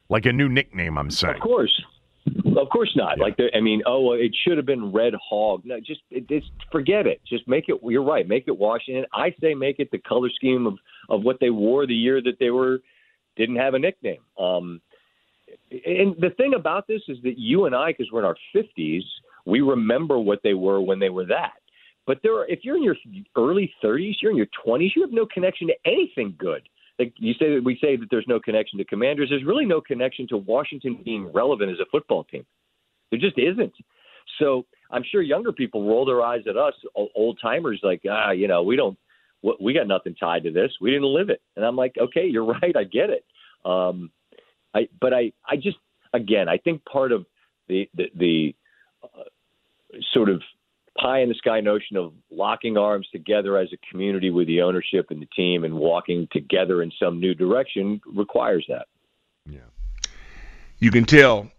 Like 0.10 0.26
a 0.26 0.34
new 0.34 0.50
nickname, 0.50 0.98
I'm 0.98 1.12
saying. 1.12 1.36
Of 1.36 1.42
course. 1.42 1.84
Of 2.58 2.70
course 2.70 2.92
not. 2.96 3.20
Like, 3.20 3.38
the, 3.38 3.50
I 3.56 3.62
mean, 3.62 3.82
oh, 3.86 4.14
it 4.14 4.36
should 4.44 4.58
have 4.58 4.66
been 4.66 4.92
Red 4.92 5.14
Hog. 5.30 5.62
No, 5.66 5.80
just 5.80 6.02
it, 6.12 6.26
it's, 6.30 6.46
forget 6.72 7.08
it. 7.08 7.22
Just 7.28 7.48
make 7.48 7.70
it. 7.70 7.80
You're 7.84 8.04
right. 8.04 8.28
Make 8.28 8.46
it 8.48 8.58
Washington. 8.58 9.06
I 9.14 9.34
say 9.42 9.54
make 9.54 9.80
it 9.80 9.90
the 9.92 10.00
color 10.00 10.30
scheme 10.36 10.68
of 10.68 10.78
of 11.10 11.24
what 11.24 11.38
they 11.40 11.50
wore 11.50 11.88
the 11.88 11.96
year 11.96 12.22
that 12.22 12.38
they 12.40 12.50
were 12.50 12.82
didn't 13.36 13.56
have 13.56 13.74
a 13.74 13.80
nickname. 13.80 14.22
Um, 14.38 14.82
and 15.72 16.16
the 16.20 16.32
thing 16.38 16.54
about 16.56 16.88
this 16.88 17.02
is 17.08 17.18
that 17.24 17.38
you 17.38 17.66
and 17.66 17.76
I, 17.76 17.92
because 17.92 18.08
we're 18.12 18.20
in 18.20 18.26
our 18.26 18.38
50s, 18.56 19.02
we 19.46 19.62
remember 19.62 20.20
what 20.20 20.40
they 20.44 20.54
were 20.54 20.82
when 20.82 21.00
they 21.00 21.10
were 21.10 21.26
that. 21.26 21.54
But 22.06 22.20
there, 22.24 22.36
are, 22.40 22.48
if 22.48 22.60
you're 22.64 22.78
in 22.78 22.84
your 22.84 22.96
early 23.38 23.72
30s, 23.84 24.16
you're 24.22 24.32
in 24.32 24.38
your 24.38 24.48
20s, 24.66 24.90
you 24.96 25.02
have 25.04 25.12
no 25.12 25.28
connection 25.32 25.68
to 25.68 25.74
anything 25.86 26.36
good. 26.38 26.68
Like 26.98 27.14
you 27.18 27.34
say 27.34 27.56
that 27.56 27.64
we 27.64 27.78
say 27.82 27.96
that 27.96 28.08
there's 28.12 28.26
no 28.28 28.40
connection 28.40 28.78
to 28.80 28.86
Commanders. 28.86 29.30
There's 29.30 29.46
really 29.46 29.66
no 29.66 29.80
connection 29.80 30.28
to 30.30 30.38
Washington 30.38 31.02
being 31.06 31.32
relevant 31.32 31.72
as 31.72 31.80
a 31.80 31.86
football 31.90 32.26
team. 32.26 32.46
There 33.10 33.20
just 33.20 33.38
isn't. 33.38 33.74
So 34.38 34.66
I'm 34.92 35.04
sure 35.10 35.22
younger 35.22 35.52
people 35.52 35.88
roll 35.88 36.06
their 36.06 36.22
eyes 36.22 36.42
at 36.48 36.58
us, 36.58 36.74
old 36.96 37.40
timers, 37.42 37.80
like 37.84 38.02
ah, 38.10 38.32
you 38.32 38.48
know, 38.48 38.64
we 38.64 38.76
don't, 38.76 38.98
we 39.62 39.74
got 39.74 39.88
nothing 39.88 40.16
tied 40.16 40.44
to 40.44 40.52
this. 40.52 40.72
We 40.82 40.92
didn't 40.92 41.14
live 41.14 41.30
it. 41.30 41.42
And 41.56 41.64
I'm 41.64 41.78
like, 41.78 41.96
okay, 41.98 42.26
you're 42.26 42.46
right. 42.62 42.76
I 42.76 42.84
get 42.84 43.10
it. 43.10 43.24
Um, 43.64 44.12
I, 44.74 44.88
but 45.00 45.14
I, 45.14 45.32
I 45.48 45.56
just, 45.56 45.78
again, 46.14 46.48
I 46.48 46.58
think 46.58 46.84
part 46.86 47.12
of 47.12 47.26
the, 47.68 47.90
the, 47.96 48.06
the 48.16 48.56
uh, 49.04 49.24
sort 50.14 50.30
of 50.30 50.42
pie 50.98 51.22
in 51.22 51.30
the 51.30 51.36
sky 51.36 51.62
notion 51.62 51.98
of 51.98 52.14
locking 52.30 52.78
arms 52.78 53.08
together 53.12 53.58
as 53.58 53.70
a 53.74 53.78
community 53.90 54.30
with 54.30 54.48
the 54.48 54.62
ownership 54.62 55.08
and 55.12 55.22
the 55.22 55.28
team 55.28 55.64
and 55.64 55.74
walking 55.74 56.28
together 56.32 56.82
in 56.82 56.92
some 57.02 57.20
new 57.20 57.34
direction 57.34 58.02
requires 58.06 58.66
that. 58.68 58.88
Yeah. 59.46 59.60
You 60.80 60.92
can 60.92 61.06
tell 61.06 61.50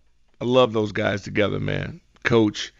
I 0.40 0.44
love 0.44 0.72
those 0.72 0.92
guys 0.92 1.22
together, 1.22 1.60
man. 1.60 2.00
Coach 2.24 2.72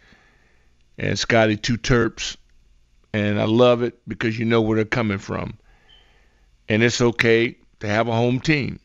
and 0.97 1.17
Scotty, 1.17 1.57
two 1.57 1.77
terps. 1.77 2.37
And 3.13 3.39
I 3.39 3.45
love 3.45 3.83
it 3.83 3.99
because 4.07 4.39
you 4.39 4.45
know 4.45 4.61
where 4.61 4.77
they're 4.77 4.85
coming 4.85 5.17
from. 5.17 5.57
And 6.69 6.81
it's 6.81 7.01
okay 7.01 7.57
to 7.81 7.87
have 7.87 8.07
a 8.07 8.13
home 8.13 8.39
team. 8.39 8.79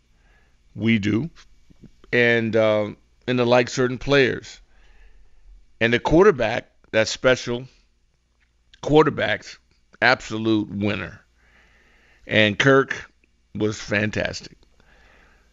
We 0.77 0.99
do. 1.01 1.31
And, 2.13 2.55
uh, 2.55 2.91
and 3.27 3.39
to 3.39 3.45
like 3.45 3.69
certain 3.69 3.99
players. 3.99 4.61
And 5.81 5.93
the 5.93 5.99
quarterback, 5.99 6.71
that 6.93 7.09
special 7.09 7.67
quarterback's 8.83 9.59
absolute 10.01 10.71
winner. 10.71 11.21
And 12.27 12.59
Kirk 12.59 13.11
was 13.55 13.81
fantastic. 13.81 14.57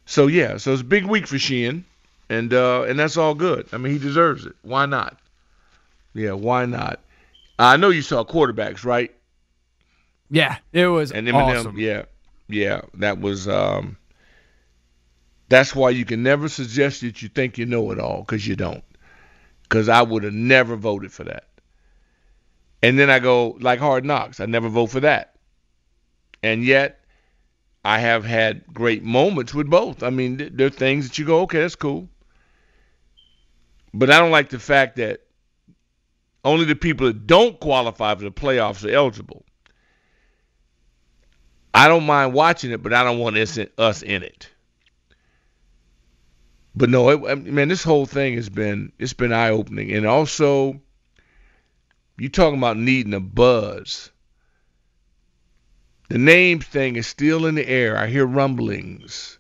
So 0.05 0.27
yeah, 0.27 0.57
so 0.57 0.73
it's 0.73 0.81
a 0.81 0.85
big 0.85 1.05
week 1.05 1.27
for 1.27 1.39
Sheehan, 1.39 1.85
and 2.29 2.53
uh, 2.53 2.83
and 2.83 2.99
that's 2.99 3.15
all 3.15 3.33
good. 3.33 3.67
I 3.71 3.77
mean, 3.77 3.93
he 3.93 3.99
deserves 3.99 4.45
it. 4.45 4.53
Why 4.61 4.85
not? 4.85 5.17
Yeah, 6.13 6.33
why 6.33 6.65
not? 6.65 6.99
I 7.57 7.77
know 7.77 7.89
you 7.89 8.01
saw 8.01 8.23
quarterbacks, 8.25 8.83
right? 8.83 9.11
Yeah, 10.29 10.57
it 10.73 10.87
was 10.87 11.11
And 11.11 11.27
Eminem, 11.27 11.59
awesome. 11.59 11.77
yeah, 11.77 12.03
yeah, 12.49 12.81
that 12.95 13.19
was. 13.21 13.47
um 13.47 13.97
That's 15.53 15.75
why 15.75 15.91
you 15.91 16.03
can 16.03 16.23
never 16.23 16.49
suggest 16.49 17.01
that 17.01 17.21
you 17.21 17.29
think 17.29 17.59
you 17.59 17.67
know 17.67 17.91
it 17.91 17.99
all, 17.99 18.21
because 18.21 18.47
you 18.47 18.55
don't. 18.55 18.83
Because 19.61 19.87
I 19.87 20.01
would 20.01 20.23
have 20.23 20.33
never 20.33 20.75
voted 20.75 21.11
for 21.11 21.25
that. 21.25 21.47
And 22.81 22.97
then 22.97 23.11
I 23.11 23.19
go 23.19 23.55
like 23.59 23.77
Hard 23.77 24.03
Knocks. 24.03 24.39
I 24.39 24.47
never 24.47 24.67
vote 24.67 24.87
for 24.87 25.01
that. 25.01 25.35
And 26.41 26.65
yet, 26.65 27.01
I 27.85 27.99
have 27.99 28.25
had 28.25 28.65
great 28.73 29.03
moments 29.03 29.53
with 29.53 29.69
both. 29.69 30.01
I 30.01 30.09
mean, 30.09 30.49
there 30.55 30.65
are 30.65 30.71
things 30.71 31.07
that 31.07 31.19
you 31.19 31.25
go, 31.25 31.41
okay, 31.41 31.59
that's 31.59 31.75
cool. 31.75 32.09
But 33.93 34.09
I 34.09 34.17
don't 34.17 34.31
like 34.31 34.49
the 34.49 34.57
fact 34.57 34.95
that 34.95 35.21
only 36.43 36.65
the 36.65 36.75
people 36.75 37.05
that 37.05 37.27
don't 37.27 37.59
qualify 37.59 38.15
for 38.15 38.23
the 38.23 38.31
playoffs 38.31 38.89
are 38.89 38.91
eligible. 38.91 39.45
I 41.75 41.87
don't 41.87 42.07
mind 42.07 42.33
watching 42.33 42.71
it, 42.71 42.81
but 42.81 42.91
I 42.91 43.03
don't 43.03 43.19
want 43.19 43.37
us 43.37 43.55
in, 43.59 43.69
us 43.77 44.01
in 44.01 44.23
it. 44.23 44.49
But 46.75 46.89
no, 46.89 47.09
it, 47.09 47.45
man, 47.45 47.67
this 47.67 47.83
whole 47.83 48.05
thing 48.05 48.35
has 48.35 48.49
been 48.49 48.91
it's 48.97 49.13
been 49.13 49.31
eye 49.31 49.49
opening, 49.49 49.91
and 49.91 50.05
also 50.05 50.81
you 52.17 52.29
talking 52.29 52.57
about 52.57 52.77
needing 52.77 53.13
a 53.13 53.19
buzz. 53.19 54.11
The 56.09 56.17
name 56.17 56.59
thing 56.59 56.95
is 56.95 57.07
still 57.07 57.45
in 57.45 57.55
the 57.55 57.67
air. 57.67 57.97
I 57.97 58.07
hear 58.07 58.25
rumblings. 58.25 59.39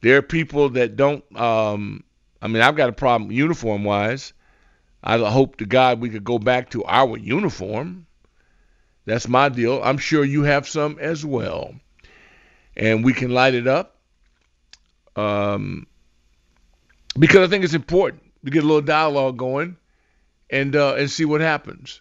There 0.00 0.16
are 0.16 0.22
people 0.22 0.70
that 0.70 0.96
don't. 0.96 1.24
Um, 1.38 2.04
I 2.40 2.48
mean, 2.48 2.62
I've 2.62 2.76
got 2.76 2.88
a 2.88 2.92
problem 2.92 3.30
uniform 3.30 3.84
wise. 3.84 4.32
I 5.02 5.18
hope 5.18 5.56
to 5.56 5.66
God 5.66 6.00
we 6.00 6.10
could 6.10 6.24
go 6.24 6.38
back 6.38 6.70
to 6.70 6.84
our 6.84 7.16
uniform. 7.16 8.06
That's 9.06 9.28
my 9.28 9.48
deal. 9.48 9.80
I'm 9.82 9.98
sure 9.98 10.24
you 10.24 10.42
have 10.42 10.68
some 10.68 10.98
as 10.98 11.24
well. 11.24 11.74
And 12.76 13.04
we 13.04 13.12
can 13.12 13.30
light 13.30 13.54
it 13.54 13.66
up. 13.66 13.96
Um, 15.16 15.86
because 17.20 17.46
I 17.46 17.50
think 17.50 17.62
it's 17.64 17.74
important 17.74 18.22
to 18.44 18.50
get 18.50 18.64
a 18.64 18.66
little 18.66 18.80
dialogue 18.80 19.36
going 19.36 19.76
and 20.48 20.74
uh, 20.74 20.94
and 20.94 21.10
see 21.10 21.26
what 21.26 21.42
happens 21.42 22.00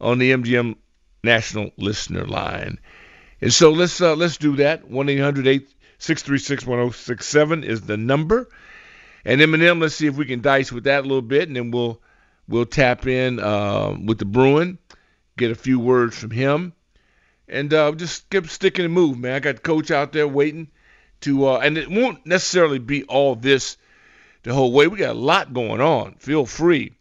on 0.00 0.18
the 0.18 0.32
MGM 0.32 0.76
National 1.22 1.70
Listener 1.76 2.26
Line. 2.26 2.80
And 3.40 3.52
so 3.52 3.70
let's 3.70 4.00
uh, 4.00 4.16
let's 4.16 4.38
do 4.38 4.56
that. 4.56 4.88
1-800-636-1067 4.88 7.64
is 7.64 7.82
the 7.82 7.98
number. 7.98 8.48
And 9.24 9.40
Eminem, 9.40 9.80
let's 9.80 9.94
see 9.94 10.06
if 10.06 10.16
we 10.16 10.26
can 10.26 10.40
dice 10.40 10.72
with 10.72 10.84
that 10.84 11.00
a 11.00 11.02
little 11.02 11.22
bit, 11.22 11.48
and 11.48 11.56
then 11.56 11.70
we'll 11.70 12.00
we'll 12.48 12.66
tap 12.66 13.06
in 13.06 13.40
uh, 13.40 13.96
with 14.04 14.18
the 14.18 14.24
Bruin, 14.24 14.78
get 15.36 15.50
a 15.50 15.54
few 15.54 15.78
words 15.78 16.18
from 16.18 16.30
him, 16.30 16.72
and 17.48 17.72
uh, 17.72 17.92
just 17.92 18.28
keep 18.30 18.48
sticking 18.48 18.86
and 18.86 18.94
move, 18.94 19.18
man. 19.18 19.34
I 19.34 19.40
got 19.40 19.62
coach 19.62 19.90
out 19.90 20.12
there 20.12 20.28
waiting 20.28 20.68
to, 21.22 21.48
uh, 21.48 21.58
and 21.58 21.78
it 21.78 21.90
won't 21.90 22.26
necessarily 22.26 22.78
be 22.78 23.04
all 23.04 23.34
this 23.34 23.78
the 24.44 24.54
whole 24.54 24.72
way. 24.72 24.86
We 24.86 24.98
got 24.98 25.16
a 25.16 25.18
lot 25.18 25.52
going 25.52 25.80
on. 25.80 26.14
Feel 26.14 26.46
free 26.46 26.92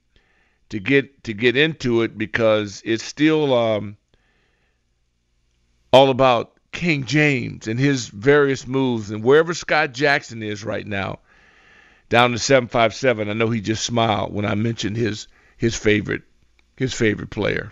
to 0.70 0.80
get 0.80 1.24
to 1.26 1.34
get 1.34 1.56
into 1.56 2.02
it 2.02 2.18
because 2.18 2.82
it's 2.84 3.04
still 3.04 3.54
um, 3.54 3.98
all 5.92 6.10
about 6.10 6.54
King 6.72 7.06
James 7.06 7.68
and 7.68 7.80
his 7.80 8.08
various 8.08 8.66
moves 8.66 9.12
and 9.12 9.24
wherever 9.24 9.54
Scott 9.54 9.94
Jackson 9.94 10.42
is 10.42 10.64
right 10.64 10.88
now 10.88 11.20
down 12.10 12.32
to 12.32 12.40
757. 12.40 13.30
I 13.30 13.34
know 13.34 13.50
he 13.50 13.62
just 13.62 13.86
smiled 13.86 14.34
when 14.34 14.46
I 14.46 14.56
mentioned 14.56 14.98
his 14.98 15.28
his 15.58 15.76
favorite 15.76 16.24
his 16.76 16.94
favorite 16.94 17.30
player. 17.30 17.72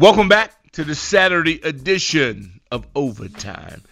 Welcome 0.00 0.30
back 0.30 0.54
to 0.72 0.82
the 0.82 0.94
Saturday 0.94 1.60
edition 1.62 2.62
of 2.70 2.86
Overtime. 2.94 3.82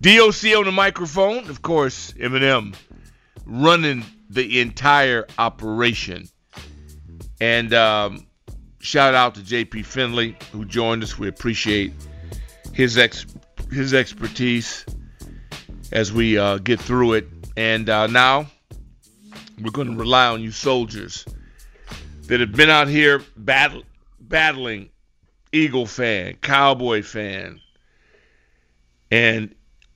DOC 0.00 0.56
on 0.56 0.64
the 0.64 0.72
microphone, 0.72 1.50
of 1.50 1.60
course, 1.60 2.12
Eminem 2.12 2.74
running 3.44 4.02
the 4.30 4.62
entire 4.62 5.26
operation. 5.36 6.26
And 7.38 7.74
um, 7.74 8.26
shout 8.80 9.14
out 9.14 9.34
to 9.34 9.42
JP 9.42 9.84
Finlay 9.84 10.38
who 10.52 10.64
joined 10.64 11.02
us. 11.02 11.18
We 11.18 11.28
appreciate 11.28 11.92
his 12.72 12.96
ex 12.96 13.26
his 13.70 13.92
expertise 13.92 14.86
as 15.92 16.14
we 16.14 16.38
uh, 16.38 16.56
get 16.58 16.80
through 16.80 17.12
it. 17.12 17.28
And 17.58 17.90
uh, 17.90 18.06
now 18.06 18.46
we're 19.60 19.70
going 19.70 19.90
to 19.90 19.98
rely 19.98 20.28
on 20.28 20.40
you 20.40 20.50
soldiers 20.50 21.26
that 22.22 22.40
have 22.40 22.52
been 22.52 22.70
out 22.70 22.88
here 22.88 23.22
battle, 23.36 23.82
battling 24.18 24.88
Eagle 25.52 25.86
fan, 25.86 26.34
Cowboy 26.40 27.02
fan, 27.02 27.60
and 29.10 29.54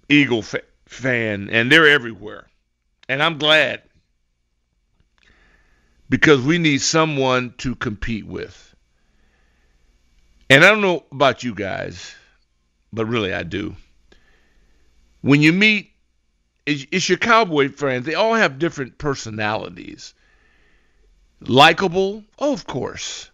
Eagle 0.09 0.43
fa- 0.43 0.63
fan, 0.87 1.49
and 1.51 1.73
they're 1.73 1.89
everywhere. 1.89 2.47
And 3.09 3.23
I'm 3.23 3.39
glad 3.39 3.83
because 6.09 6.41
we 6.41 6.59
need 6.59 6.83
someone 6.83 7.55
to 7.59 7.75
compete 7.75 8.27
with. 8.27 8.75
And 10.49 10.65
I 10.65 10.69
don't 10.69 10.81
know 10.81 11.05
about 11.11 11.43
you 11.43 11.55
guys, 11.55 12.15
but 12.93 13.07
really 13.07 13.33
I 13.33 13.43
do. 13.43 13.75
When 15.23 15.43
you 15.43 15.53
meet, 15.53 15.91
it's 16.67 17.09
your 17.09 17.19
Cowboy 17.19 17.71
friends, 17.71 18.07
they 18.07 18.15
all 18.15 18.35
have 18.35 18.59
different 18.59 18.99
personalities. 18.99 20.15
Likable? 21.41 22.25
Oh, 22.39 22.53
of 22.53 22.67
course. 22.67 23.31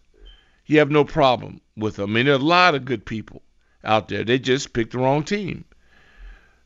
you 0.65 0.79
have 0.79 0.89
no 0.89 1.03
problem 1.03 1.61
with 1.75 1.95
them. 1.97 2.11
I 2.11 2.13
mean, 2.13 2.25
there 2.25 2.35
are 2.35 2.39
a 2.39 2.43
lot 2.43 2.75
of 2.75 2.85
good 2.85 3.05
people 3.05 3.41
out 3.83 4.07
there. 4.07 4.23
They 4.23 4.39
just 4.39 4.73
picked 4.73 4.93
the 4.93 4.99
wrong 4.99 5.23
team. 5.23 5.65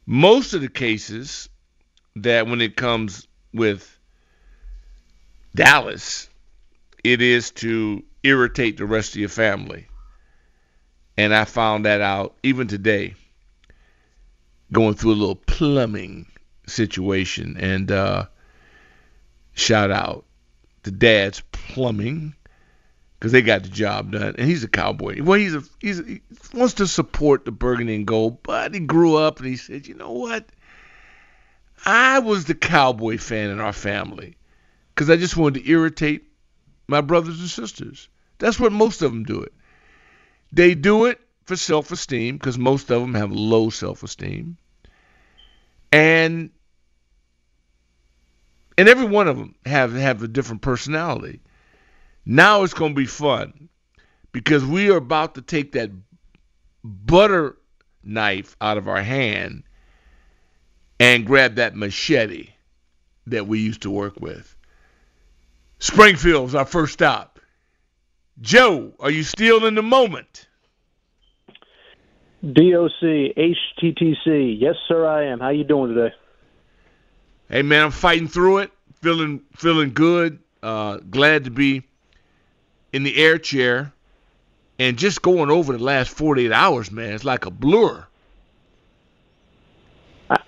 Most 0.05 0.53
of 0.53 0.61
the 0.61 0.69
cases 0.69 1.49
that 2.15 2.47
when 2.47 2.61
it 2.61 2.75
comes 2.75 3.27
with 3.53 3.97
Dallas, 5.55 6.29
it 7.03 7.21
is 7.21 7.51
to 7.51 8.03
irritate 8.23 8.77
the 8.77 8.85
rest 8.85 9.13
of 9.13 9.19
your 9.19 9.29
family. 9.29 9.87
And 11.17 11.33
I 11.33 11.45
found 11.45 11.85
that 11.85 12.01
out 12.01 12.35
even 12.43 12.67
today, 12.67 13.15
going 14.71 14.93
through 14.93 15.13
a 15.13 15.13
little 15.13 15.35
plumbing 15.35 16.27
situation. 16.67 17.57
And 17.59 17.91
uh, 17.91 18.25
shout 19.53 19.89
out 19.89 20.25
to 20.83 20.91
Dad's 20.91 21.41
Plumbing 21.51 22.35
because 23.19 23.31
they 23.31 23.41
got 23.41 23.63
the 23.63 23.69
job 23.69 24.11
done. 24.11 24.35
And 24.37 24.47
he's 24.47 24.63
a 24.63 24.67
cowboy. 24.67 25.21
Well, 25.21 25.39
he's 25.39 25.55
a 25.55 25.63
he's 25.79 25.99
he 25.99 26.21
wants 26.53 26.75
to 26.75 26.87
support 26.87 27.45
the 27.45 27.51
burgundy 27.51 27.95
and 27.95 28.05
gold, 28.05 28.43
but 28.43 28.73
he 28.73 28.79
grew 28.79 29.15
up 29.15 29.39
and 29.39 29.47
he 29.47 29.55
said, 29.55 29.87
you 29.87 29.95
know 29.95 30.11
what? 30.11 30.45
I 31.85 32.19
was 32.19 32.45
the 32.45 32.55
cowboy 32.55 33.17
fan 33.17 33.49
in 33.49 33.59
our 33.59 33.73
family 33.73 34.35
because 34.93 35.09
I 35.09 35.15
just 35.15 35.37
wanted 35.37 35.63
to 35.63 35.69
irritate 35.69 36.25
my 36.87 37.01
brothers 37.01 37.39
and 37.39 37.49
sisters. 37.49 38.09
That's 38.39 38.59
what 38.59 38.71
most 38.71 39.01
of 39.01 39.11
them 39.11 39.23
do 39.23 39.41
it. 39.41 39.53
They 40.51 40.75
do 40.75 41.05
it 41.05 41.19
for 41.43 41.55
self-esteem 41.55 42.37
because 42.37 42.57
most 42.57 42.89
of 42.91 43.01
them 43.01 43.13
have 43.15 43.31
low 43.31 43.69
self-esteem, 43.69 44.57
and 45.91 46.49
and 48.77 48.89
every 48.89 49.07
one 49.07 49.27
of 49.27 49.37
them 49.37 49.55
have 49.65 49.93
have 49.93 50.23
a 50.23 50.27
different 50.27 50.61
personality. 50.61 51.41
Now 52.29 52.63
it's 52.63 52.73
going 52.73 52.91
to 52.91 52.99
be 52.99 53.05
fun 53.05 53.69
because 54.33 54.65
we 54.65 54.91
are 54.91 54.97
about 54.97 55.35
to 55.35 55.41
take 55.41 55.71
that 55.71 55.91
butter 56.83 57.55
knife 58.03 58.57
out 58.59 58.77
of 58.77 58.89
our 58.89 59.01
hand 59.01 59.63
and 60.99 61.25
grab 61.25 61.55
that 61.55 61.73
machete 61.73 62.49
that 63.27 63.47
we 63.47 63.59
used 63.59 63.83
to 63.83 63.89
work 63.89 64.19
with. 64.19 64.57
Springfield's 65.79 66.53
our 66.53 66.65
first 66.65 66.91
stop. 66.91 67.39
Joe, 68.41 68.91
are 68.99 69.09
you 69.09 69.23
still 69.23 69.65
in 69.65 69.75
the 69.75 69.81
moment? 69.81 70.49
DOC, 72.43 73.35
HTTC. 73.37 74.59
Yes, 74.59 74.75
sir, 74.89 75.07
I 75.07 75.27
am. 75.27 75.39
How 75.39 75.49
you 75.49 75.63
doing 75.63 75.95
today? 75.95 76.13
Hey, 77.49 77.61
man, 77.61 77.85
I'm 77.85 77.91
fighting 77.91 78.27
through 78.27 78.59
it. 78.59 78.71
Feeling 78.95 79.43
feeling 79.55 79.93
good. 79.93 80.39
Uh, 80.61 80.97
glad 80.97 81.45
to 81.45 81.51
be 81.51 81.86
in 82.93 83.03
the 83.03 83.17
air 83.17 83.37
chair. 83.37 83.93
And 84.79 84.97
just 84.97 85.21
going 85.23 85.49
over 85.49 85.73
the 85.73 85.83
last 85.83 86.09
48 86.09 86.51
hours, 86.51 86.91
man, 86.91 87.13
it's 87.13 87.23
like 87.23 87.45
a 87.45 87.51
blur. 87.51 88.05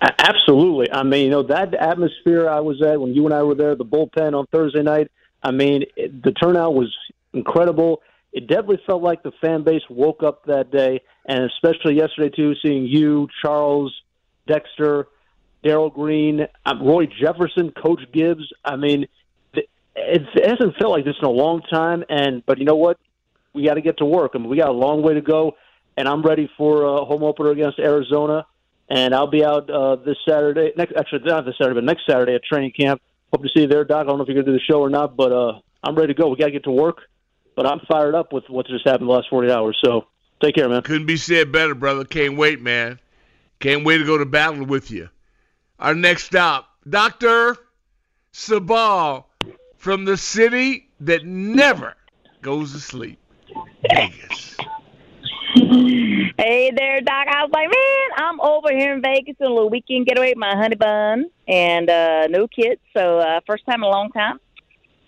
Absolutely. 0.00 0.92
I 0.92 1.02
mean, 1.02 1.24
you 1.24 1.30
know, 1.30 1.42
that 1.44 1.74
atmosphere 1.74 2.48
I 2.48 2.60
was 2.60 2.82
at 2.82 3.00
when 3.00 3.14
you 3.14 3.24
and 3.24 3.34
I 3.34 3.42
were 3.42 3.54
there, 3.54 3.74
the 3.74 3.84
bullpen 3.84 4.38
on 4.38 4.46
Thursday 4.46 4.82
night, 4.82 5.10
I 5.42 5.50
mean, 5.50 5.84
it, 5.96 6.22
the 6.22 6.32
turnout 6.32 6.74
was 6.74 6.94
incredible. 7.32 8.02
It 8.32 8.46
definitely 8.46 8.80
felt 8.86 9.02
like 9.02 9.22
the 9.22 9.32
fan 9.40 9.64
base 9.64 9.82
woke 9.88 10.22
up 10.22 10.44
that 10.44 10.70
day, 10.70 11.00
and 11.24 11.44
especially 11.44 11.96
yesterday, 11.96 12.28
too, 12.28 12.54
seeing 12.62 12.86
you, 12.86 13.28
Charles, 13.42 13.92
Dexter, 14.46 15.08
Darrell 15.64 15.90
Green, 15.90 16.46
um, 16.64 16.82
Roy 16.82 17.06
Jefferson, 17.06 17.72
Coach 17.72 18.02
Gibbs. 18.12 18.52
I 18.64 18.76
mean, 18.76 19.06
it, 19.96 20.22
hasn't 20.34 20.76
felt 20.76 20.92
like 20.92 21.04
this 21.04 21.16
in 21.20 21.26
a 21.26 21.30
long 21.30 21.62
time, 21.62 22.04
and 22.08 22.44
but 22.46 22.58
you 22.58 22.64
know 22.64 22.76
what? 22.76 22.98
We 23.52 23.64
got 23.64 23.74
to 23.74 23.80
get 23.80 23.98
to 23.98 24.04
work. 24.04 24.32
I 24.34 24.38
mean, 24.38 24.48
we 24.48 24.56
got 24.56 24.68
a 24.68 24.72
long 24.72 25.02
way 25.02 25.14
to 25.14 25.20
go, 25.20 25.56
and 25.96 26.08
I'm 26.08 26.22
ready 26.22 26.48
for 26.56 26.84
a 26.84 27.04
home 27.04 27.24
opener 27.24 27.50
against 27.50 27.78
Arizona 27.78 28.46
and 28.90 29.14
I'll 29.14 29.28
be 29.28 29.44
out 29.44 29.70
uh, 29.70 29.96
this 29.96 30.16
Saturday. 30.28 30.72
Next, 30.76 30.92
actually, 30.96 31.20
not 31.20 31.46
this 31.46 31.54
Saturday, 31.56 31.76
but 31.76 31.84
next 31.84 32.02
Saturday 32.06 32.34
at 32.34 32.42
training 32.42 32.72
camp. 32.72 33.00
Hope 33.32 33.42
to 33.42 33.48
see 33.54 33.62
you 33.62 33.66
there, 33.68 33.84
Doc. 33.84 34.00
I 34.00 34.04
don't 34.04 34.18
know 34.18 34.24
if 34.24 34.28
you're 34.28 34.34
going 34.34 34.46
to 34.46 34.52
do 34.52 34.58
the 34.58 34.64
show 34.64 34.80
or 34.80 34.90
not, 34.90 35.16
but 35.16 35.30
uh, 35.30 35.60
I'm 35.84 35.94
ready 35.94 36.12
to 36.12 36.20
go. 36.20 36.28
We 36.28 36.36
got 36.36 36.46
to 36.46 36.50
get 36.50 36.64
to 36.64 36.72
work, 36.72 37.02
but 37.54 37.66
I'm 37.66 37.78
fired 37.88 38.16
up 38.16 38.32
with 38.32 38.44
what 38.48 38.66
just 38.66 38.86
happened 38.86 39.08
the 39.08 39.12
last 39.12 39.28
40 39.30 39.50
hours. 39.52 39.78
So 39.82 40.06
take 40.42 40.56
care, 40.56 40.68
man. 40.68 40.82
Couldn't 40.82 41.06
be 41.06 41.16
said 41.16 41.52
better, 41.52 41.76
brother. 41.76 42.04
Can't 42.04 42.36
wait, 42.36 42.60
man. 42.60 42.98
Can't 43.60 43.84
wait 43.84 43.98
to 43.98 44.04
go 44.04 44.18
to 44.18 44.26
battle 44.26 44.66
with 44.66 44.90
you. 44.90 45.08
Our 45.78 45.94
next 45.94 46.24
stop, 46.24 46.68
Dr. 46.88 47.56
Sabal 48.34 49.24
from 49.80 50.04
the 50.04 50.16
city 50.16 50.86
that 51.00 51.24
never 51.24 51.96
goes 52.42 52.72
to 52.74 52.78
sleep, 52.78 53.18
Vegas. 53.90 54.56
Hey 56.38 56.70
there, 56.76 57.00
Doc. 57.00 57.26
I 57.28 57.44
was 57.44 57.50
like, 57.50 57.68
man, 57.70 58.28
I'm 58.28 58.40
over 58.42 58.68
here 58.70 58.92
in 58.92 59.00
Vegas 59.00 59.36
on 59.40 59.46
a 59.46 59.54
little 59.54 59.70
weekend 59.70 60.06
getaway 60.06 60.28
with 60.28 60.36
my 60.36 60.54
honey 60.54 60.76
bun 60.76 61.30
and 61.48 61.88
uh, 61.88 62.26
no 62.28 62.46
kids, 62.46 62.80
so 62.94 63.20
uh, 63.20 63.40
first 63.46 63.64
time 63.64 63.76
in 63.76 63.84
a 63.84 63.88
long 63.88 64.10
time. 64.12 64.38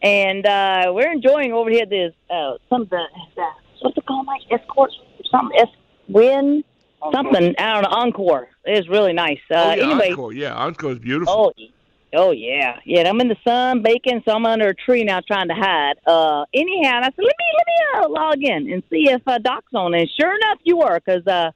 And 0.02 0.46
uh, 0.46 0.90
we're 0.94 1.12
enjoying 1.12 1.52
over 1.52 1.68
here 1.68 1.84
this 1.84 2.14
uh, 2.30 2.54
some 2.70 2.86
the, 2.90 3.04
the 3.36 3.44
what's 3.82 3.98
it 3.98 4.06
called, 4.06 4.24
Mike? 4.24 4.40
Escort, 4.50 4.90
something, 5.30 5.58
es- 5.58 5.68
win, 6.08 6.64
something. 7.12 7.54
I 7.58 7.74
don't 7.74 7.82
know. 7.82 7.96
Encore. 7.98 8.48
It's 8.64 8.88
really 8.88 9.12
nice. 9.12 9.38
Uh, 9.50 9.54
oh, 9.56 9.74
yeah, 9.74 9.82
anyway, 9.84 10.10
Encore. 10.10 10.32
Yeah, 10.32 10.54
Encore 10.54 10.92
is 10.92 10.98
beautiful. 10.98 11.52
Oh, 11.54 11.66
oh 12.14 12.30
yeah, 12.30 12.78
yeah. 12.84 13.08
I'm 13.08 13.20
in 13.20 13.28
the 13.28 13.36
sun 13.44 13.82
baking, 13.82 14.22
so 14.24 14.32
I'm 14.32 14.46
under 14.46 14.68
a 14.68 14.74
tree 14.74 15.04
now 15.04 15.20
trying 15.26 15.48
to 15.48 15.54
hide. 15.54 15.94
Uh, 16.06 16.44
anyhow, 16.54 16.96
and 16.96 17.04
I 17.04 17.08
said, 17.08 17.18
let 17.18 17.36
me 17.38 17.46
let 17.56 17.66
me 17.66 18.04
uh, 18.04 18.08
log 18.08 18.42
in 18.42 18.72
and 18.72 18.82
see 18.90 19.10
if 19.10 19.22
uh, 19.26 19.38
Doc's 19.38 19.72
on. 19.74 19.94
And 19.94 20.08
sure 20.20 20.34
enough, 20.34 20.58
you 20.64 20.78
were, 20.78 21.00
because 21.04 21.26
uh, 21.26 21.50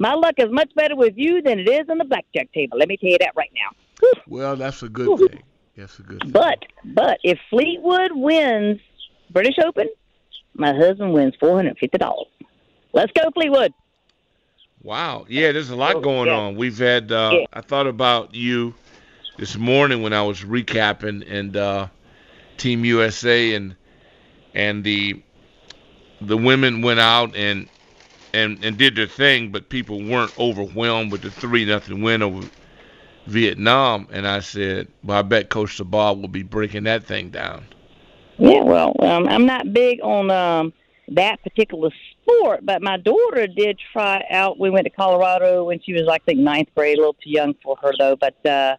my 0.00 0.14
luck 0.14 0.34
is 0.38 0.50
much 0.50 0.74
better 0.74 0.96
with 0.96 1.14
you 1.16 1.42
than 1.42 1.58
it 1.58 1.68
is 1.68 1.88
on 1.88 1.98
the 1.98 2.04
blackjack 2.04 2.52
table. 2.52 2.78
Let 2.78 2.88
me 2.88 2.96
tell 2.96 3.10
you 3.10 3.18
that 3.18 3.32
right 3.36 3.50
now. 3.54 3.76
Whew. 4.00 4.12
Well, 4.38 4.56
that's 4.56 4.82
a 4.82 4.88
good 4.88 5.18
thing. 5.18 5.42
That's 5.76 5.98
a 5.98 6.02
good 6.02 6.20
thing. 6.22 6.30
But 6.30 6.64
but 6.84 7.18
if 7.22 7.38
Fleetwood 7.50 8.10
wins 8.14 8.80
British 9.30 9.56
Open, 9.64 9.88
my 10.54 10.74
husband 10.74 11.12
wins 11.12 11.34
four 11.40 11.54
hundred 11.56 11.78
fifty 11.78 11.98
dollars. 11.98 12.26
Let's 12.92 13.12
go, 13.12 13.30
Fleetwood. 13.32 13.72
Wow. 14.82 15.26
Yeah, 15.28 15.52
there's 15.52 15.70
a 15.70 15.76
lot 15.76 15.96
Oh, 15.96 16.00
going 16.00 16.26
yeah. 16.26 16.34
on. 16.36 16.56
We've 16.56 16.76
had 16.76 17.12
uh 17.12 17.30
Yeah. 17.32 17.44
I 17.52 17.60
thought 17.60 17.86
about 17.86 18.34
you 18.34 18.74
this 19.42 19.58
morning 19.58 20.02
when 20.02 20.12
I 20.12 20.22
was 20.22 20.42
recapping 20.42 21.28
and 21.28 21.56
uh 21.56 21.88
Team 22.58 22.84
USA 22.84 23.54
and 23.54 23.74
and 24.54 24.84
the 24.84 25.20
the 26.20 26.36
women 26.36 26.80
went 26.80 27.00
out 27.00 27.34
and 27.34 27.68
and 28.32 28.64
and 28.64 28.78
did 28.78 28.94
their 28.94 29.08
thing, 29.08 29.50
but 29.50 29.68
people 29.68 30.00
weren't 30.00 30.30
overwhelmed 30.38 31.10
with 31.10 31.22
the 31.22 31.32
three 31.32 31.64
nothing 31.64 32.02
win 32.02 32.22
over 32.22 32.48
Vietnam 33.26 34.06
and 34.12 34.28
I 34.28 34.38
said, 34.38 34.86
Well 35.02 35.18
I 35.18 35.22
bet 35.22 35.48
Coach 35.48 35.76
Sabah 35.76 36.20
will 36.20 36.28
be 36.28 36.44
breaking 36.44 36.84
that 36.84 37.02
thing 37.02 37.30
down. 37.30 37.66
Yeah, 38.38 38.62
well, 38.62 38.94
um, 39.00 39.26
I'm 39.28 39.44
not 39.44 39.72
big 39.72 39.98
on 40.04 40.30
um, 40.30 40.72
that 41.08 41.42
particular 41.42 41.90
sport, 42.20 42.64
but 42.64 42.80
my 42.80 42.96
daughter 42.96 43.48
did 43.48 43.76
try 43.92 44.24
out. 44.30 44.60
We 44.60 44.70
went 44.70 44.84
to 44.84 44.90
Colorado 44.90 45.64
when 45.64 45.80
she 45.80 45.94
was, 45.94 46.06
I 46.08 46.18
think, 46.18 46.38
ninth 46.38 46.68
grade, 46.76 46.98
a 46.98 47.00
little 47.00 47.14
too 47.14 47.30
young 47.30 47.54
for 47.62 47.76
her, 47.82 47.92
though. 47.98 48.16
But 48.16 48.46
uh, 48.46 48.76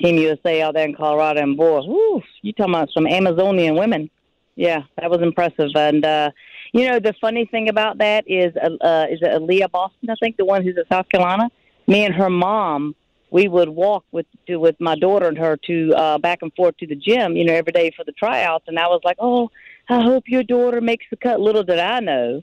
Team 0.00 0.16
USA 0.16 0.62
out 0.62 0.74
there 0.74 0.86
in 0.86 0.94
Colorado, 0.94 1.40
and 1.40 1.56
boy, 1.56 1.80
whew, 1.82 2.22
you 2.42 2.52
talking 2.52 2.74
about 2.74 2.90
some 2.92 3.06
Amazonian 3.06 3.76
women. 3.76 4.10
Yeah, 4.56 4.82
that 4.98 5.10
was 5.10 5.20
impressive. 5.20 5.70
And, 5.74 6.04
uh, 6.04 6.30
you 6.72 6.86
know, 6.88 7.00
the 7.00 7.14
funny 7.20 7.46
thing 7.46 7.68
about 7.68 7.98
that 7.98 8.24
is, 8.26 8.54
uh, 8.56 8.70
uh, 8.84 9.06
is 9.10 9.20
it 9.22 9.40
Aliyah 9.40 9.70
Boston, 9.70 10.10
I 10.10 10.14
think, 10.20 10.36
the 10.36 10.44
one 10.44 10.62
who's 10.62 10.76
in 10.76 10.84
South 10.90 11.08
Carolina? 11.08 11.50
Me 11.86 12.04
and 12.04 12.14
her 12.14 12.30
mom 12.30 12.94
we 13.34 13.48
would 13.48 13.68
walk 13.68 14.04
with 14.12 14.26
to, 14.46 14.58
with 14.58 14.76
my 14.78 14.94
daughter 14.94 15.26
and 15.26 15.36
her 15.36 15.56
to 15.56 15.92
uh 15.96 16.18
back 16.18 16.38
and 16.42 16.52
forth 16.54 16.76
to 16.76 16.86
the 16.86 16.94
gym, 16.94 17.36
you 17.36 17.44
know, 17.44 17.52
every 17.52 17.72
day 17.72 17.90
for 17.96 18.04
the 18.04 18.12
tryouts 18.12 18.66
and 18.68 18.78
I 18.78 18.86
was 18.86 19.00
like, 19.02 19.16
"Oh, 19.18 19.50
I 19.88 20.02
hope 20.02 20.28
your 20.28 20.44
daughter 20.44 20.80
makes 20.80 21.04
the 21.10 21.16
cut." 21.16 21.40
Little 21.40 21.64
did 21.64 21.80
I 21.80 21.98
know 21.98 22.42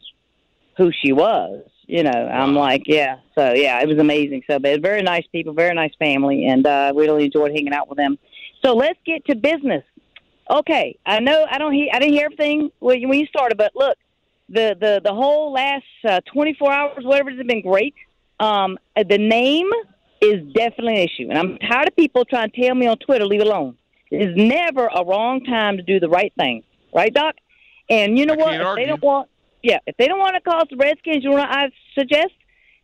who 0.75 0.91
she 0.91 1.13
was. 1.13 1.63
You 1.91 2.04
know, 2.04 2.10
I'm 2.10 2.56
like, 2.56 2.84
yeah. 2.86 3.17
So 3.38 3.51
yeah, 3.51 3.82
it 3.82 3.88
was 3.89 3.97
amazing. 3.97 4.43
So, 4.49 4.60
but 4.60 4.82
very 4.82 5.01
nice 5.01 5.25
people, 5.34 5.51
very 5.51 5.75
nice 5.75 5.91
family, 5.99 6.45
and 6.45 6.65
uh, 6.65 6.93
we 6.95 7.04
really 7.04 7.25
enjoyed 7.25 7.51
hanging 7.51 7.73
out 7.73 7.89
with 7.89 7.97
them. 7.97 8.17
So 8.63 8.73
let's 8.73 8.97
get 9.06 9.25
to 9.25 9.36
business. 9.36 9.84
Okay, 10.49 10.97
I 11.06 11.19
know 11.19 11.45
I 11.51 11.58
don't 11.58 11.73
hear, 11.73 11.89
I 11.93 11.99
didn't 11.99 12.13
hear 12.13 12.27
everything 12.27 12.71
when 12.80 13.01
you, 13.01 13.25
started, 13.25 13.58
but 13.58 13.73
look, 13.75 13.97
the 14.47 14.77
the 14.80 15.01
the 15.04 15.13
whole 15.13 15.51
last 15.51 15.84
uh, 16.08 16.21
24 16.34 16.71
hours, 16.71 17.04
whatever, 17.04 17.30
has 17.30 17.45
been 17.45 17.62
great. 17.62 17.93
Um, 18.39 18.77
the 18.95 19.17
name 19.17 19.69
is 20.21 20.41
definitely 20.54 20.93
an 20.93 21.10
issue, 21.10 21.30
and 21.30 21.38
I'm 21.38 21.58
tired 21.58 21.89
of 21.89 21.95
people 21.97 22.23
trying 22.23 22.51
to 22.51 22.62
tell 22.62 22.73
me 22.73 22.88
on 22.88 22.99
Twitter, 22.99 23.25
leave 23.25 23.41
it 23.41 23.47
alone. 23.47 23.75
It's 24.12 24.38
never 24.38 24.88
a 24.88 25.04
wrong 25.04 25.43
time 25.43 25.75
to 25.75 25.84
do 25.84 25.99
the 25.99 26.08
right 26.08 26.32
thing, 26.38 26.63
right, 26.95 27.13
Doc? 27.13 27.36
And 27.89 28.17
you 28.17 28.25
know 28.25 28.36
what? 28.36 28.77
They 28.77 28.86
don't 28.86 29.04
want, 29.04 29.27
yeah, 29.63 29.80
if 29.86 29.97
they 29.97 30.08
don't 30.08 30.19
want 30.19 30.36
to 30.36 30.41
call 30.41 30.62
us 30.62 30.67
the 30.69 30.78
Redskins, 30.78 31.24
you 31.24 31.32
know 31.32 31.38
I 31.38 31.69
suggest? 31.97 32.34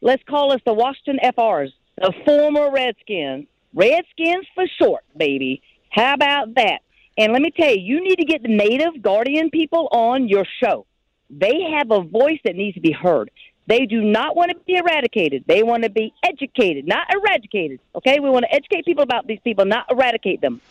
Let's 0.01 0.23
call 0.23 0.51
us 0.51 0.61
the 0.65 0.73
Washington 0.73 1.19
FRs, 1.23 1.69
the 1.97 2.13
former 2.25 2.71
Redskins. 2.71 3.47
Redskins 3.73 4.45
for 4.55 4.65
short, 4.81 5.03
baby. 5.15 5.61
How 5.89 6.13
about 6.13 6.55
that? 6.55 6.79
And 7.17 7.33
let 7.33 7.41
me 7.41 7.51
tell 7.51 7.69
you, 7.69 7.81
you 7.81 8.03
need 8.03 8.17
to 8.17 8.25
get 8.25 8.43
the 8.43 8.55
Native 8.55 9.01
Guardian 9.01 9.49
people 9.49 9.87
on 9.91 10.27
your 10.27 10.45
show. 10.63 10.85
They 11.29 11.61
have 11.75 11.91
a 11.91 12.01
voice 12.01 12.39
that 12.45 12.55
needs 12.55 12.75
to 12.75 12.81
be 12.81 12.91
heard. 12.91 13.31
They 13.65 13.85
do 13.85 14.01
not 14.01 14.35
want 14.35 14.51
to 14.51 14.57
be 14.65 14.75
eradicated. 14.75 15.43
They 15.45 15.61
want 15.61 15.83
to 15.83 15.89
be 15.89 16.13
educated, 16.23 16.87
not 16.87 17.07
eradicated. 17.13 17.79
Okay, 17.95 18.19
we 18.19 18.29
want 18.29 18.45
to 18.45 18.53
educate 18.53 18.85
people 18.85 19.03
about 19.03 19.27
these 19.27 19.39
people, 19.43 19.65
not 19.65 19.91
eradicate 19.91 20.41
them. 20.41 20.61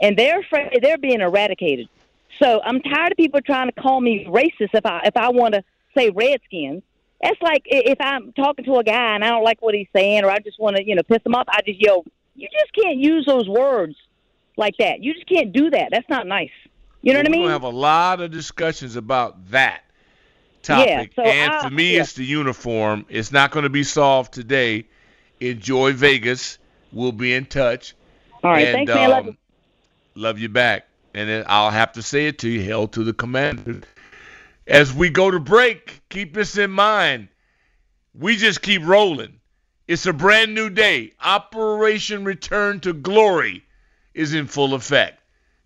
And 0.00 0.18
they're 0.18 0.40
afraid 0.40 0.78
they're 0.82 0.98
being 0.98 1.20
eradicated. 1.20 1.88
So 2.42 2.60
I'm 2.64 2.80
tired 2.80 3.12
of 3.12 3.16
people 3.16 3.40
trying 3.40 3.70
to 3.70 3.80
call 3.80 4.00
me 4.00 4.26
racist 4.28 4.70
if 4.74 4.84
I 4.84 5.02
if 5.04 5.16
I 5.16 5.30
want 5.30 5.54
to 5.54 5.62
say 5.96 6.10
Redskins. 6.10 6.82
That's 7.22 7.40
like 7.40 7.62
if 7.66 7.98
I'm 8.00 8.32
talking 8.32 8.64
to 8.64 8.76
a 8.76 8.84
guy 8.84 9.14
and 9.14 9.24
I 9.24 9.28
don't 9.28 9.44
like 9.44 9.62
what 9.62 9.74
he's 9.74 9.86
saying, 9.94 10.24
or 10.24 10.30
I 10.30 10.38
just 10.38 10.58
want 10.58 10.76
to 10.76 10.84
you 10.84 10.94
know 10.96 11.02
piss 11.02 11.20
him 11.24 11.34
off. 11.34 11.46
I 11.48 11.60
just 11.62 11.80
yell. 11.80 12.04
You 12.34 12.48
just 12.48 12.74
can't 12.74 12.96
use 12.96 13.26
those 13.26 13.48
words 13.48 13.94
like 14.56 14.74
that. 14.78 15.02
You 15.02 15.14
just 15.14 15.28
can't 15.28 15.52
do 15.52 15.70
that. 15.70 15.90
That's 15.92 16.08
not 16.08 16.26
nice. 16.26 16.50
You 17.02 17.12
know 17.12 17.18
well, 17.18 17.24
what 17.24 17.28
I 17.28 17.30
mean? 17.30 17.40
We're 17.42 17.46
gonna 17.46 17.64
have 17.64 17.74
a 17.74 17.76
lot 17.76 18.20
of 18.20 18.30
discussions 18.32 18.96
about 18.96 19.50
that 19.50 19.82
topic. 20.62 21.12
Yeah, 21.16 21.24
so 21.24 21.30
and 21.30 21.52
I- 21.52 21.62
for 21.62 21.70
me, 21.70 21.94
yeah. 21.94 22.00
it's 22.00 22.14
the 22.14 22.24
uniform. 22.24 23.06
It's 23.08 23.30
not 23.30 23.52
going 23.52 23.64
to 23.64 23.70
be 23.70 23.84
solved 23.84 24.32
today. 24.32 24.86
Enjoy 25.40 25.92
Vegas. 25.92 26.58
We'll 26.92 27.12
be 27.12 27.34
in 27.34 27.46
touch. 27.46 27.94
All 28.42 28.50
right, 28.50 28.66
and, 28.66 28.74
thanks, 28.74 28.94
man. 28.94 29.10
Love 29.10 29.20
um, 29.20 29.26
you. 29.26 30.22
love 30.22 30.38
you 30.38 30.48
back. 30.48 30.86
And 31.14 31.44
I'll 31.46 31.70
have 31.70 31.92
to 31.92 32.02
say 32.02 32.26
it 32.26 32.38
to 32.40 32.48
you, 32.48 32.62
hell 32.62 32.88
to 32.88 33.04
the 33.04 33.12
commander. 33.12 33.82
As 34.66 34.92
we 34.94 35.10
go 35.10 35.30
to 35.30 35.38
break, 35.38 36.00
keep 36.08 36.34
this 36.34 36.56
in 36.56 36.70
mind. 36.70 37.28
We 38.14 38.36
just 38.36 38.62
keep 38.62 38.82
rolling. 38.84 39.40
It's 39.88 40.06
a 40.06 40.12
brand 40.12 40.54
new 40.54 40.70
day. 40.70 41.12
Operation 41.22 42.24
Return 42.24 42.80
to 42.80 42.92
Glory 42.92 43.64
is 44.14 44.32
in 44.32 44.46
full 44.46 44.74
effect. 44.74 45.20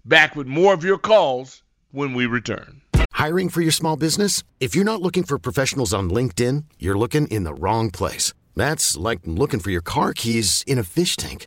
Back 0.05 0.35
with 0.35 0.47
more 0.47 0.73
of 0.73 0.85
your 0.85 0.99
calls 0.99 1.63
when 1.91 2.15
we 2.15 2.27
return. 2.27 2.83
Hiring 3.13 3.49
for 3.49 3.61
your 3.61 3.73
small 3.73 3.97
business? 3.97 4.43
If 4.61 4.75
you're 4.75 4.85
not 4.85 5.03
looking 5.03 5.25
for 5.25 5.39
professionals 5.39 5.93
on 5.95 6.11
LinkedIn, 6.11 6.65
you're 6.79 6.99
looking 6.99 7.27
in 7.29 7.45
the 7.45 7.55
wrong 7.55 7.91
place. 7.91 8.33
That's 8.55 8.97
like 8.97 9.21
looking 9.25 9.61
for 9.61 9.71
your 9.71 9.81
car 9.83 10.13
keys 10.13 10.65
in 10.67 10.79
a 10.79 10.85
fish 10.85 11.17
tank. 11.17 11.47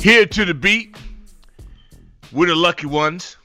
Here 0.00 0.26
to 0.26 0.44
the 0.44 0.54
beat. 0.54 0.96
We're 2.30 2.46
the 2.46 2.54
lucky 2.54 2.86
ones. 2.86 3.36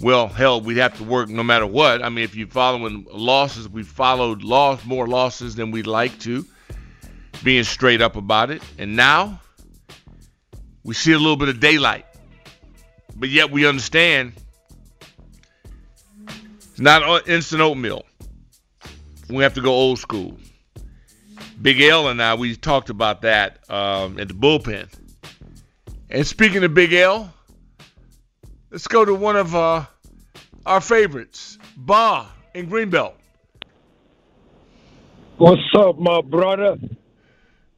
Well, 0.00 0.28
hell, 0.28 0.60
we'd 0.60 0.76
have 0.76 0.96
to 0.98 1.04
work 1.04 1.28
no 1.28 1.42
matter 1.42 1.66
what. 1.66 2.04
I 2.04 2.08
mean, 2.08 2.22
if 2.22 2.36
you're 2.36 2.46
following 2.46 3.04
losses, 3.10 3.68
we 3.68 3.82
followed 3.82 4.44
loss 4.44 4.84
more 4.84 5.08
losses 5.08 5.56
than 5.56 5.72
we'd 5.72 5.88
like 5.88 6.16
to, 6.20 6.46
being 7.42 7.64
straight 7.64 8.00
up 8.00 8.14
about 8.14 8.50
it. 8.50 8.62
And 8.78 8.94
now 8.94 9.40
we 10.84 10.94
see 10.94 11.12
a 11.12 11.18
little 11.18 11.36
bit 11.36 11.48
of 11.48 11.58
daylight. 11.58 12.06
But 13.16 13.30
yet 13.30 13.50
we 13.50 13.66
understand 13.66 14.34
it's 16.28 16.80
not 16.80 17.28
instant 17.28 17.60
oatmeal. 17.60 18.04
We 19.28 19.42
have 19.42 19.54
to 19.54 19.62
go 19.62 19.70
old 19.70 19.98
school. 19.98 20.36
Big 21.60 21.80
L 21.80 22.08
and 22.08 22.22
I, 22.22 22.34
we 22.34 22.54
talked 22.54 22.90
about 22.90 23.22
that 23.22 23.58
um, 23.70 24.18
at 24.18 24.28
the 24.28 24.34
bullpen. 24.34 24.88
And 26.10 26.26
speaking 26.26 26.62
of 26.64 26.74
Big 26.74 26.92
L, 26.92 27.32
let's 28.70 28.86
go 28.86 29.04
to 29.04 29.14
one 29.14 29.36
of 29.36 29.54
uh, 29.54 29.86
our 30.64 30.80
favorites, 30.80 31.58
Ba 31.76 32.26
in 32.54 32.68
Greenbelt. 32.68 33.14
What's 35.38 35.62
up, 35.76 35.98
my 35.98 36.20
brother? 36.20 36.78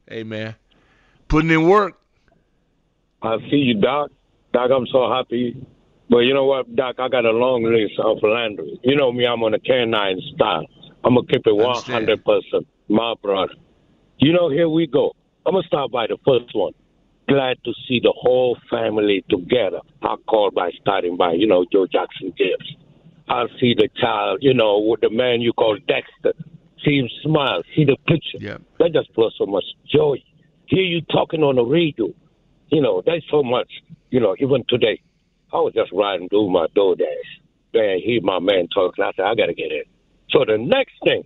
Hey, 0.07 0.23
man. 0.23 0.55
Putting 1.27 1.51
in 1.51 1.67
work. 1.67 1.99
I 3.21 3.37
see 3.49 3.57
you, 3.57 3.81
Doc. 3.81 4.11
Doc, 4.53 4.71
I'm 4.75 4.87
so 4.87 5.11
happy. 5.11 5.65
But 6.09 6.19
you 6.19 6.33
know 6.33 6.45
what, 6.45 6.75
Doc? 6.75 6.95
I 6.99 7.07
got 7.07 7.25
a 7.25 7.31
long 7.31 7.63
list 7.63 7.99
of 7.99 8.17
Landry. 8.23 8.79
You 8.83 8.95
know 8.95 9.11
me, 9.11 9.25
I'm 9.25 9.43
on 9.43 9.53
a 9.53 9.59
canine 9.59 10.19
style. 10.35 10.65
I'm 11.03 11.15
going 11.15 11.27
to 11.27 11.33
keep 11.33 11.45
it 11.45 11.53
100%. 11.53 12.65
My 12.87 13.13
brother. 13.21 13.53
You 14.19 14.33
know, 14.33 14.49
here 14.49 14.67
we 14.67 14.85
go. 14.85 15.15
I'm 15.45 15.53
going 15.53 15.63
to 15.63 15.67
start 15.67 15.91
by 15.91 16.07
the 16.07 16.17
first 16.25 16.53
one. 16.53 16.73
Glad 17.29 17.57
to 17.63 17.71
see 17.87 18.01
the 18.01 18.13
whole 18.15 18.57
family 18.69 19.23
together. 19.29 19.79
I 20.01 20.15
call 20.27 20.51
by 20.51 20.71
starting 20.81 21.15
by, 21.15 21.33
you 21.33 21.47
know, 21.47 21.65
Joe 21.71 21.87
Jackson 21.87 22.33
Gibbs. 22.37 22.75
I 23.29 23.45
see 23.61 23.75
the 23.75 23.87
child, 24.01 24.39
you 24.41 24.53
know, 24.53 24.79
with 24.79 24.99
the 25.01 25.09
man 25.09 25.39
you 25.39 25.53
call 25.53 25.77
Dexter. 25.87 26.33
See 26.83 26.97
him 26.97 27.07
smile, 27.23 27.61
see 27.75 27.85
the 27.85 27.95
picture. 28.07 28.39
Yeah. 28.39 28.57
That 28.79 28.91
just 28.93 29.13
brought 29.13 29.33
so 29.37 29.45
much 29.45 29.63
joy. 29.87 30.21
Hear 30.65 30.83
you 30.83 31.01
talking 31.01 31.41
on 31.43 31.55
the 31.55 31.63
radio. 31.63 32.07
You 32.69 32.81
know, 32.81 33.01
that's 33.05 33.23
so 33.31 33.41
much, 33.41 33.71
you 34.09 34.19
know, 34.19 34.35
even 34.39 34.65
today. 34.67 35.01
I 35.53 35.57
was 35.57 35.73
just 35.73 35.91
riding 35.93 36.27
through 36.27 36.49
my 36.49 36.67
DoorDash. 36.75 37.29
Then 37.73 37.99
hear 38.03 38.19
my 38.21 38.39
man 38.39 38.67
talking. 38.73 39.03
I 39.03 39.11
said, 39.15 39.25
I 39.25 39.35
got 39.35 39.45
to 39.45 39.53
get 39.53 39.71
in. 39.71 39.83
So 40.29 40.45
the 40.45 40.57
next 40.57 40.93
thing, 41.03 41.23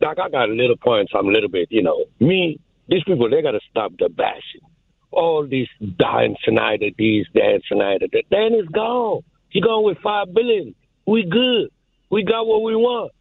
Doc, 0.00 0.18
I 0.22 0.28
got 0.28 0.48
a 0.48 0.52
little 0.52 0.76
points. 0.76 1.12
I'm 1.14 1.28
a 1.28 1.32
little 1.32 1.48
bit, 1.48 1.68
you 1.70 1.82
know, 1.82 2.04
me, 2.20 2.60
these 2.88 3.04
people, 3.04 3.30
they 3.30 3.42
got 3.42 3.52
to 3.52 3.60
stop 3.70 3.92
the 3.98 4.08
bashing. 4.08 4.60
All 5.10 5.46
these 5.46 5.68
Dan 5.80 6.36
Snyder, 6.44 6.88
these 6.98 7.26
Dan 7.34 7.60
Snyder. 7.68 8.06
The 8.10 8.22
Dan 8.30 8.54
is 8.54 8.66
gone. 8.68 9.22
He 9.48 9.60
gone 9.60 9.84
with 9.84 9.98
five 10.02 10.32
billion. 10.34 10.74
We 11.06 11.24
good. 11.24 11.70
We 12.10 12.22
got 12.24 12.46
what 12.46 12.62
we 12.62 12.76
want. 12.76 13.12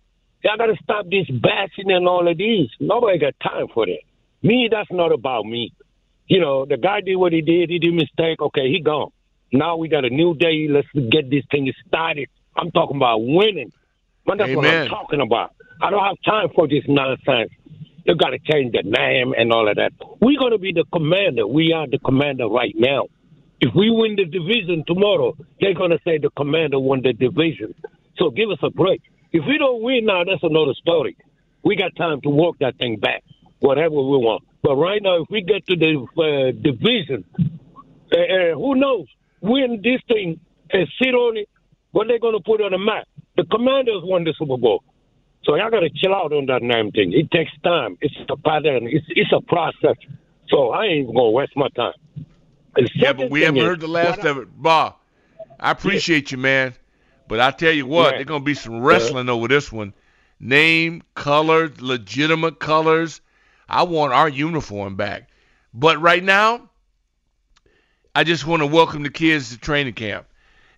Y'all 0.43 0.57
got 0.57 0.67
to 0.67 0.75
stop 0.83 1.05
this 1.09 1.27
bashing 1.29 1.91
and 1.91 2.07
all 2.07 2.27
of 2.27 2.37
these. 2.37 2.69
Nobody 2.79 3.17
got 3.17 3.33
time 3.41 3.67
for 3.73 3.85
that. 3.85 4.01
Me, 4.43 4.67
that's 4.71 4.91
not 4.91 5.11
about 5.11 5.45
me. 5.45 5.73
You 6.27 6.39
know, 6.39 6.65
the 6.65 6.77
guy 6.77 7.01
did 7.01 7.15
what 7.15 7.33
he 7.33 7.41
did. 7.41 7.69
He 7.69 7.79
did 7.79 7.93
mistake. 7.93 8.41
Okay, 8.41 8.69
he 8.69 8.81
gone. 8.81 9.11
Now 9.51 9.77
we 9.77 9.87
got 9.87 10.05
a 10.05 10.09
new 10.09 10.35
day. 10.35 10.67
Let's 10.69 10.87
get 10.93 11.29
this 11.29 11.43
thing 11.49 11.71
started. 11.87 12.27
I'm 12.55 12.71
talking 12.71 12.97
about 12.97 13.19
winning. 13.19 13.71
Man, 14.27 14.37
that's 14.37 14.55
what 14.55 14.65
I'm 14.65 14.87
talking 14.87 15.21
about. 15.21 15.54
I 15.81 15.89
don't 15.89 16.03
have 16.03 16.17
time 16.25 16.49
for 16.55 16.67
this 16.67 16.83
nonsense. 16.87 17.51
You 18.05 18.15
got 18.15 18.29
to 18.29 18.39
change 18.39 18.73
the 18.73 18.83
name 18.83 19.33
and 19.37 19.51
all 19.51 19.67
of 19.67 19.75
that. 19.77 19.91
We're 20.21 20.39
going 20.39 20.51
to 20.51 20.59
be 20.59 20.71
the 20.73 20.85
commander. 20.93 21.47
We 21.47 21.73
are 21.73 21.87
the 21.87 21.99
commander 21.99 22.47
right 22.47 22.73
now. 22.77 23.07
If 23.59 23.73
we 23.73 23.89
win 23.89 24.15
the 24.15 24.25
division 24.25 24.83
tomorrow, 24.85 25.35
they're 25.59 25.73
going 25.73 25.91
to 25.91 25.99
say 26.05 26.19
the 26.19 26.29
commander 26.37 26.79
won 26.79 27.01
the 27.01 27.13
division. 27.13 27.73
So 28.17 28.29
give 28.29 28.49
us 28.51 28.59
a 28.61 28.69
break. 28.69 29.01
If 29.31 29.43
we 29.47 29.57
don't 29.57 29.81
win 29.81 30.05
now, 30.05 30.23
that's 30.23 30.43
another 30.43 30.73
story. 30.75 31.17
We 31.63 31.75
got 31.75 31.95
time 31.95 32.21
to 32.21 32.29
work 32.29 32.57
that 32.59 32.77
thing 32.77 32.97
back, 32.99 33.23
whatever 33.59 33.95
we 33.95 34.17
want. 34.17 34.43
But 34.61 34.75
right 34.75 35.01
now, 35.01 35.23
if 35.23 35.29
we 35.29 35.41
get 35.41 35.65
to 35.67 35.75
the 35.75 36.05
uh, 36.17 36.51
division, 36.61 37.25
uh, 38.13 38.17
uh, 38.17 38.55
who 38.55 38.75
knows? 38.75 39.07
Win 39.41 39.81
this 39.83 40.01
thing 40.07 40.39
and 40.71 40.87
sit 41.01 41.13
on 41.13 41.37
it. 41.37 41.49
What 41.91 42.07
they're 42.07 42.19
going 42.19 42.37
to 42.37 42.43
put 42.43 42.61
on 42.61 42.71
the 42.71 42.77
map? 42.77 43.07
The 43.35 43.45
Commanders 43.45 44.01
won 44.03 44.23
the 44.23 44.33
Super 44.37 44.57
Bowl. 44.57 44.83
So 45.45 45.55
y'all 45.55 45.69
got 45.69 45.81
to 45.81 45.89
chill 45.89 46.13
out 46.13 46.33
on 46.33 46.47
that 46.47 46.63
name 46.63 46.91
thing. 46.91 47.13
It 47.13 47.29
takes 47.31 47.51
time. 47.63 47.97
It's 48.01 48.15
a 48.29 48.35
pattern. 48.37 48.87
It's, 48.87 49.05
it's 49.09 49.31
a 49.31 49.41
process. 49.41 49.95
So 50.49 50.71
I 50.71 50.85
ain't 50.85 51.07
going 51.07 51.17
to 51.17 51.29
waste 51.31 51.55
my 51.55 51.69
time. 51.69 51.93
Yeah, 52.95 53.13
but 53.13 53.29
we 53.29 53.41
haven't 53.41 53.57
is- 53.61 53.63
heard 53.63 53.79
the 53.79 53.87
last 53.87 54.23
of 54.25 54.37
it. 54.37 54.47
Ba, 54.55 54.95
I 55.59 55.71
appreciate 55.71 56.31
you, 56.31 56.37
man. 56.37 56.73
But 57.27 57.39
I 57.39 57.51
tell 57.51 57.71
you 57.71 57.85
what, 57.85 58.05
Yeah. 58.05 58.11
there's 58.17 58.25
going 58.25 58.41
to 58.41 58.45
be 58.45 58.53
some 58.53 58.81
wrestling 58.81 59.29
over 59.29 59.47
this 59.47 59.71
one. 59.71 59.93
Name, 60.39 61.01
colors, 61.15 61.79
legitimate 61.81 62.59
colors. 62.59 63.21
I 63.69 63.83
want 63.83 64.13
our 64.13 64.29
uniform 64.29 64.95
back. 64.95 65.29
But 65.73 65.99
right 66.01 66.23
now, 66.23 66.69
I 68.13 68.23
just 68.23 68.45
want 68.45 68.61
to 68.61 68.67
welcome 68.67 69.03
the 69.03 69.09
kids 69.09 69.49
to 69.51 69.57
training 69.57 69.93
camp 69.93 70.27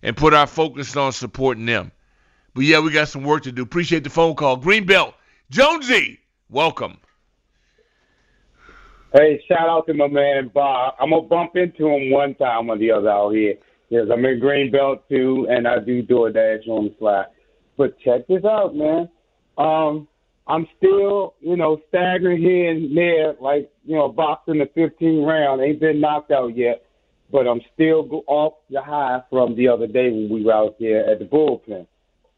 and 0.02 0.16
put 0.16 0.34
our 0.34 0.46
focus 0.46 0.96
on 0.96 1.12
supporting 1.12 1.66
them. 1.66 1.92
But 2.54 2.64
yeah, 2.64 2.80
we 2.80 2.90
got 2.90 3.08
some 3.08 3.24
work 3.24 3.44
to 3.44 3.52
do. 3.52 3.62
Appreciate 3.62 4.04
the 4.04 4.10
phone 4.10 4.34
call. 4.34 4.58
Greenbelt, 4.58 5.14
Jonesy, 5.50 6.18
welcome. 6.48 6.98
Hey, 9.12 9.42
shout 9.48 9.68
out 9.68 9.86
to 9.86 9.94
my 9.94 10.06
man 10.06 10.50
Bob. 10.52 10.94
I'm 11.00 11.10
gonna 11.10 11.22
bump 11.22 11.56
into 11.56 11.88
him 11.88 12.10
one 12.10 12.34
time 12.34 12.68
or 12.68 12.76
the 12.76 12.90
other 12.90 13.08
out 13.08 13.30
here. 13.30 13.54
Yes, 13.88 14.06
I'm 14.12 14.24
in 14.24 14.38
Greenbelt 14.38 15.00
too, 15.08 15.46
and 15.48 15.66
I 15.66 15.78
do 15.78 16.02
DoorDash 16.02 16.68
on 16.68 16.84
the 16.84 16.94
fly. 16.98 17.24
But 17.78 17.98
check 18.00 18.26
this 18.26 18.44
out, 18.44 18.74
man. 18.74 19.08
Um, 19.56 20.08
I'm 20.46 20.66
still, 20.76 21.34
you 21.40 21.56
know, 21.56 21.80
staggering 21.88 22.42
here 22.42 22.70
and 22.70 22.96
there, 22.96 23.34
like 23.40 23.70
you 23.86 23.96
know, 23.96 24.08
boxing 24.10 24.58
the 24.58 24.68
15 24.74 25.22
round. 25.22 25.62
Ain't 25.62 25.80
been 25.80 26.00
knocked 26.00 26.30
out 26.30 26.54
yet, 26.54 26.84
but 27.32 27.46
I'm 27.46 27.60
still 27.72 28.24
off 28.26 28.54
the 28.68 28.82
high 28.82 29.22
from 29.30 29.56
the 29.56 29.68
other 29.68 29.86
day 29.86 30.10
when 30.10 30.28
we 30.28 30.44
were 30.44 30.52
out 30.52 30.78
there 30.78 31.10
at 31.10 31.18
the 31.18 31.24
bullpen. 31.24 31.86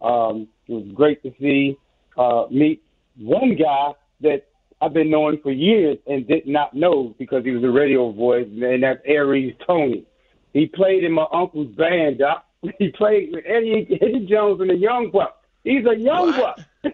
Um, 0.00 0.48
it 0.66 0.72
was 0.72 0.86
great 0.94 1.22
to 1.22 1.32
see 1.40 1.76
uh, 2.16 2.44
meet 2.50 2.82
one 3.18 3.56
guy 3.56 3.92
that 4.20 4.46
I've 4.80 4.94
been 4.94 5.10
knowing 5.10 5.38
for 5.42 5.50
years 5.50 5.98
and 6.06 6.26
did 6.26 6.46
not 6.46 6.74
know 6.74 7.14
because 7.18 7.44
he 7.44 7.50
was 7.50 7.62
a 7.64 7.70
radio 7.70 8.12
voice, 8.12 8.46
and 8.48 8.82
that's 8.82 9.00
Aries 9.04 9.54
Tony. 9.66 10.06
He 10.52 10.66
played 10.66 11.04
in 11.04 11.12
my 11.12 11.26
uncle's 11.32 11.74
band, 11.74 12.18
Doc. 12.18 12.44
He 12.78 12.90
played 12.90 13.32
with 13.32 13.44
Eddie, 13.46 13.86
Eddie 14.02 14.26
Jones 14.26 14.60
and 14.60 14.68
the 14.68 14.76
Young 14.76 15.10
Bucks. 15.10 15.40
He's 15.64 15.84
a 15.86 15.96
young 15.96 16.32
buck. 16.32 16.60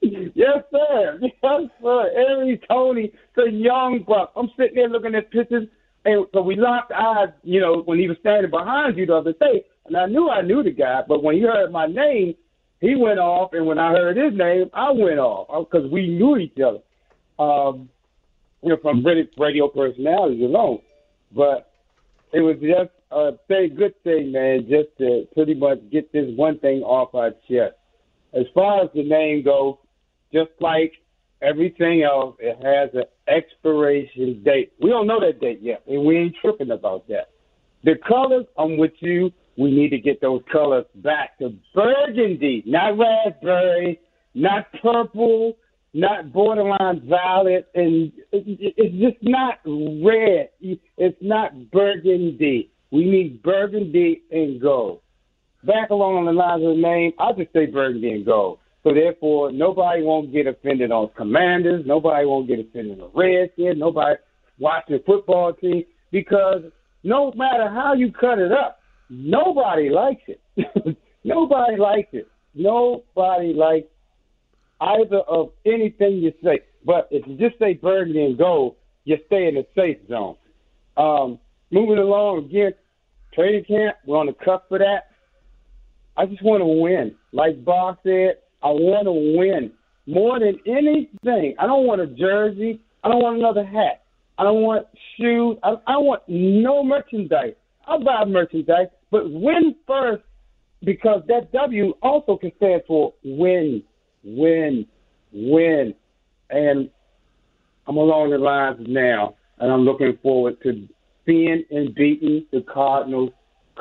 yes, 0.00 0.64
sir. 0.70 1.18
Yes, 1.20 1.70
sir. 1.82 2.10
Aries 2.16 2.60
Tony, 2.68 3.12
the 3.34 3.50
young 3.50 4.04
buck. 4.06 4.32
I'm 4.36 4.50
sitting 4.56 4.76
there 4.76 4.88
looking 4.88 5.14
at 5.14 5.30
pictures, 5.30 5.68
and 6.04 6.26
so 6.32 6.42
we 6.42 6.56
locked 6.56 6.92
eyes, 6.92 7.30
you 7.42 7.60
know, 7.60 7.82
when 7.82 7.98
he 7.98 8.08
was 8.08 8.18
standing 8.20 8.50
behind 8.50 8.96
you 8.96 9.06
the 9.06 9.14
other 9.14 9.32
day. 9.34 9.64
And 9.88 9.96
I 9.96 10.06
knew 10.06 10.28
I 10.28 10.42
knew 10.42 10.62
the 10.62 10.70
guy, 10.70 11.02
but 11.06 11.22
when 11.22 11.36
he 11.36 11.42
heard 11.42 11.70
my 11.72 11.86
name, 11.86 12.34
he 12.80 12.94
went 12.94 13.18
off, 13.18 13.52
and 13.52 13.66
when 13.66 13.78
I 13.78 13.90
heard 13.90 14.16
his 14.16 14.36
name, 14.36 14.70
I 14.74 14.90
went 14.90 15.18
off 15.18 15.68
because 15.70 15.90
we 15.90 16.08
knew 16.08 16.36
each 16.36 16.58
other. 16.60 16.80
Um, 17.38 17.88
you 18.62 18.70
know, 18.70 18.78
from 18.82 19.02
British 19.02 19.28
radio 19.38 19.68
personalities 19.68 20.42
alone. 20.42 20.80
But 21.34 21.70
it 22.32 22.40
was 22.40 22.56
just 22.56 22.90
a 23.10 23.32
very 23.48 23.68
good 23.68 23.94
thing, 24.02 24.32
man, 24.32 24.66
just 24.68 24.88
to 24.98 25.26
pretty 25.34 25.54
much 25.54 25.78
get 25.90 26.12
this 26.12 26.26
one 26.36 26.58
thing 26.58 26.80
off 26.82 27.14
our 27.14 27.30
chest. 27.48 27.76
As 28.34 28.44
far 28.54 28.82
as 28.82 28.90
the 28.94 29.04
name 29.04 29.44
goes, 29.44 29.76
just 30.32 30.50
like 30.60 30.92
everything 31.42 32.02
else, 32.02 32.36
it 32.40 32.56
has 32.56 32.90
an 32.94 33.04
expiration 33.28 34.42
date. 34.42 34.72
We 34.80 34.90
don't 34.90 35.06
know 35.06 35.20
that 35.20 35.40
date 35.40 35.60
yet, 35.62 35.82
and 35.86 36.04
we 36.04 36.16
ain't 36.18 36.34
tripping 36.42 36.70
about 36.70 37.06
that. 37.08 37.30
The 37.84 37.94
colors, 38.06 38.46
I'm 38.58 38.76
with 38.76 38.92
you. 39.00 39.30
We 39.56 39.70
need 39.70 39.90
to 39.90 39.98
get 39.98 40.20
those 40.20 40.42
colors 40.52 40.84
back 40.96 41.38
to 41.38 41.54
burgundy, 41.74 42.62
not 42.66 42.98
raspberry, 42.98 44.00
not 44.34 44.66
purple, 44.82 45.56
not 45.94 46.30
borderline 46.30 47.08
violet, 47.08 47.68
and 47.74 48.12
it's 48.32 48.94
just 49.00 49.16
not 49.22 49.60
red. 49.64 50.50
It's 50.60 51.18
not 51.22 51.70
burgundy. 51.70 52.70
We 52.90 53.06
need 53.06 53.42
burgundy 53.42 54.22
and 54.30 54.60
gold. 54.60 55.00
Back 55.64 55.90
along 55.90 56.26
the 56.26 56.32
lines 56.32 56.62
of 56.62 56.76
the 56.76 56.82
name, 56.82 57.12
I'll 57.18 57.34
just 57.34 57.52
say 57.52 57.66
burgundy 57.66 58.10
and 58.10 58.26
gold. 58.26 58.58
So 58.84 58.92
therefore, 58.94 59.50
nobody 59.50 60.02
won't 60.02 60.32
get 60.32 60.46
offended 60.46 60.92
on 60.92 61.10
Commanders. 61.16 61.84
Nobody 61.86 62.24
won't 62.26 62.46
get 62.46 62.60
offended 62.60 63.00
on 63.00 63.10
Redskins. 63.14 63.78
Nobody 63.78 64.16
watching 64.58 65.00
football 65.04 65.54
team 65.54 65.84
because 66.12 66.62
no 67.02 67.32
matter 67.32 67.68
how 67.68 67.94
you 67.94 68.12
cut 68.12 68.38
it 68.38 68.52
up, 68.52 68.78
nobody 69.08 69.90
likes 69.90 70.22
it. 70.26 70.40
nobody 71.24 71.76
likes 71.76 72.08
it. 72.12 72.28
Nobody 72.54 73.52
likes 73.52 73.88
either 74.80 75.18
of 75.28 75.50
anything 75.64 76.18
you 76.18 76.32
say. 76.42 76.60
But 76.84 77.08
if 77.10 77.26
you 77.26 77.36
just 77.36 77.58
say 77.58 77.74
burgundy 77.74 78.24
and 78.24 78.38
gold, 78.38 78.76
you 79.04 79.16
stay 79.26 79.48
in 79.48 79.54
the 79.54 79.66
safe 79.74 79.98
zone. 80.08 80.36
Um, 80.96 81.38
moving 81.70 81.98
along 81.98 82.46
again, 82.46 82.72
training 83.34 83.64
camp, 83.64 83.96
we're 84.06 84.18
on 84.18 84.26
the 84.26 84.32
cusp 84.32 84.70
of 84.70 84.78
that. 84.78 85.08
I 86.16 86.26
just 86.26 86.42
want 86.42 86.62
to 86.62 86.66
win. 86.66 87.14
Like 87.32 87.64
Bob 87.64 87.98
said, 88.02 88.36
I 88.62 88.68
want 88.68 89.06
to 89.06 89.38
win 89.38 89.72
more 90.06 90.38
than 90.38 90.58
anything. 90.66 91.54
I 91.58 91.66
don't 91.66 91.86
want 91.86 92.00
a 92.00 92.06
jersey. 92.06 92.80
I 93.04 93.08
don't 93.08 93.22
want 93.22 93.38
another 93.38 93.64
hat. 93.64 94.02
I 94.38 94.44
don't 94.44 94.62
want 94.62 94.86
shoes. 95.16 95.56
I, 95.62 95.74
I 95.86 95.98
want 95.98 96.22
no 96.28 96.82
merchandise. 96.82 97.54
I'll 97.86 98.02
buy 98.02 98.24
merchandise, 98.26 98.88
but 99.10 99.30
win 99.30 99.74
first 99.86 100.22
because 100.84 101.22
that 101.28 101.52
W 101.52 101.94
also 102.02 102.36
can 102.36 102.52
stand 102.56 102.82
for 102.86 103.14
win 103.24 103.82
win, 104.26 104.86
win. 105.32 105.94
And 106.50 106.90
I'm 107.86 107.96
along 107.96 108.30
the 108.30 108.38
lines 108.38 108.84
now, 108.86 109.36
and 109.58 109.72
I'm 109.72 109.82
looking 109.82 110.18
forward 110.22 110.60
to 110.64 110.88
seeing 111.24 111.64
and 111.70 111.94
beating 111.94 112.44
the 112.52 112.62
Cardinals 112.62 113.30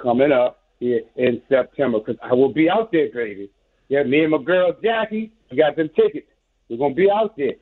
coming 0.01 0.31
up 0.31 0.61
here 0.79 1.01
in 1.15 1.41
September 1.49 1.99
because 1.99 2.17
I 2.23 2.33
will 2.33 2.53
be 2.53 2.69
out 2.69 2.91
there, 2.91 3.09
baby. 3.13 3.49
Yeah, 3.87 4.03
me 4.03 4.21
and 4.21 4.31
my 4.31 4.41
girl 4.41 4.73
Jackie, 4.83 5.31
we 5.51 5.57
got 5.57 5.75
them 5.75 5.89
tickets. 5.95 6.27
We're 6.69 6.77
gonna 6.77 6.95
be 6.95 7.09
out 7.09 7.37
there. 7.37 7.53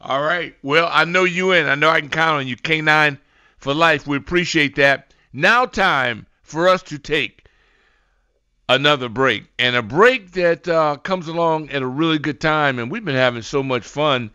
All 0.00 0.22
right. 0.22 0.54
Well, 0.62 0.88
I 0.90 1.04
know 1.04 1.24
you 1.24 1.52
in. 1.52 1.66
I 1.66 1.74
know 1.74 1.88
I 1.88 2.00
can 2.00 2.10
count 2.10 2.40
on 2.40 2.46
you. 2.46 2.56
K9 2.56 3.18
for 3.58 3.72
life. 3.72 4.06
We 4.06 4.16
appreciate 4.16 4.74
that. 4.76 5.14
Now, 5.32 5.64
time 5.64 6.26
for 6.46 6.68
us 6.68 6.82
to 6.84 6.96
take 6.96 7.44
another 8.68 9.08
break, 9.08 9.44
and 9.58 9.74
a 9.74 9.82
break 9.82 10.32
that 10.32 10.66
uh, 10.68 10.96
comes 10.96 11.26
along 11.26 11.70
at 11.70 11.82
a 11.82 11.86
really 11.86 12.18
good 12.18 12.40
time. 12.40 12.78
And 12.78 12.90
we've 12.90 13.04
been 13.04 13.16
having 13.16 13.42
so 13.42 13.62
much 13.62 13.82
fun 13.84 14.30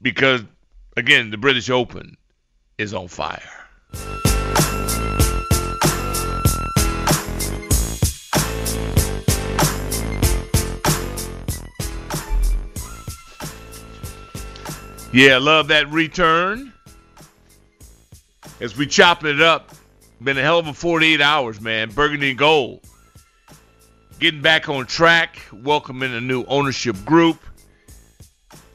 because, 0.00 0.42
again, 0.96 1.30
the 1.30 1.36
British 1.36 1.68
Open 1.68 2.16
is 2.78 2.94
on 2.94 3.08
fire. 3.08 3.40
Yeah, 15.10 15.38
love 15.38 15.68
that 15.68 15.88
return. 15.90 16.72
As 18.60 18.76
we 18.76 18.86
chopping 18.86 19.30
it 19.30 19.40
up, 19.40 19.74
been 20.22 20.38
a 20.38 20.42
hell 20.42 20.58
of 20.58 20.66
a 20.66 20.74
48 20.74 21.20
hours, 21.20 21.60
man. 21.60 21.90
Burgundy 21.90 22.34
gold 22.34 22.80
getting 24.18 24.42
back 24.42 24.68
on 24.68 24.86
track, 24.86 25.40
welcoming 25.52 26.12
a 26.14 26.20
new 26.20 26.44
ownership 26.46 26.96
group. 27.04 27.40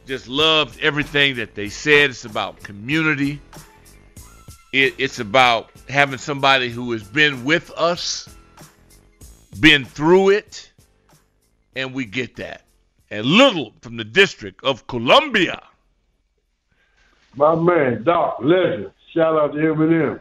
Just 0.06 0.28
loved 0.28 0.80
everything 0.80 1.36
that 1.36 1.56
they 1.56 1.70
said. 1.70 2.10
It's 2.10 2.26
about 2.26 2.62
community. 2.62 3.42
It, 4.72 4.96
it's 4.98 5.20
about 5.20 5.70
having 5.88 6.18
somebody 6.18 6.70
who 6.70 6.92
has 6.92 7.04
been 7.04 7.46
with 7.46 7.72
us, 7.72 8.28
been 9.60 9.86
through 9.86 10.30
it, 10.30 10.72
and 11.76 11.94
we 11.94 12.06
get 12.06 12.38
that. 12.38 12.66
And 13.10 13.26
Little 13.26 13.74
from 13.82 13.98
the 13.98 14.04
District 14.04 14.64
of 14.64 14.88
Columbia. 14.88 15.62
My 17.36 17.56
man, 17.56 18.04
Doc, 18.04 18.38
legend. 18.42 18.92
Shout 19.14 19.38
out 19.38 19.54
to 19.54 19.60
Eminem. 19.60 20.20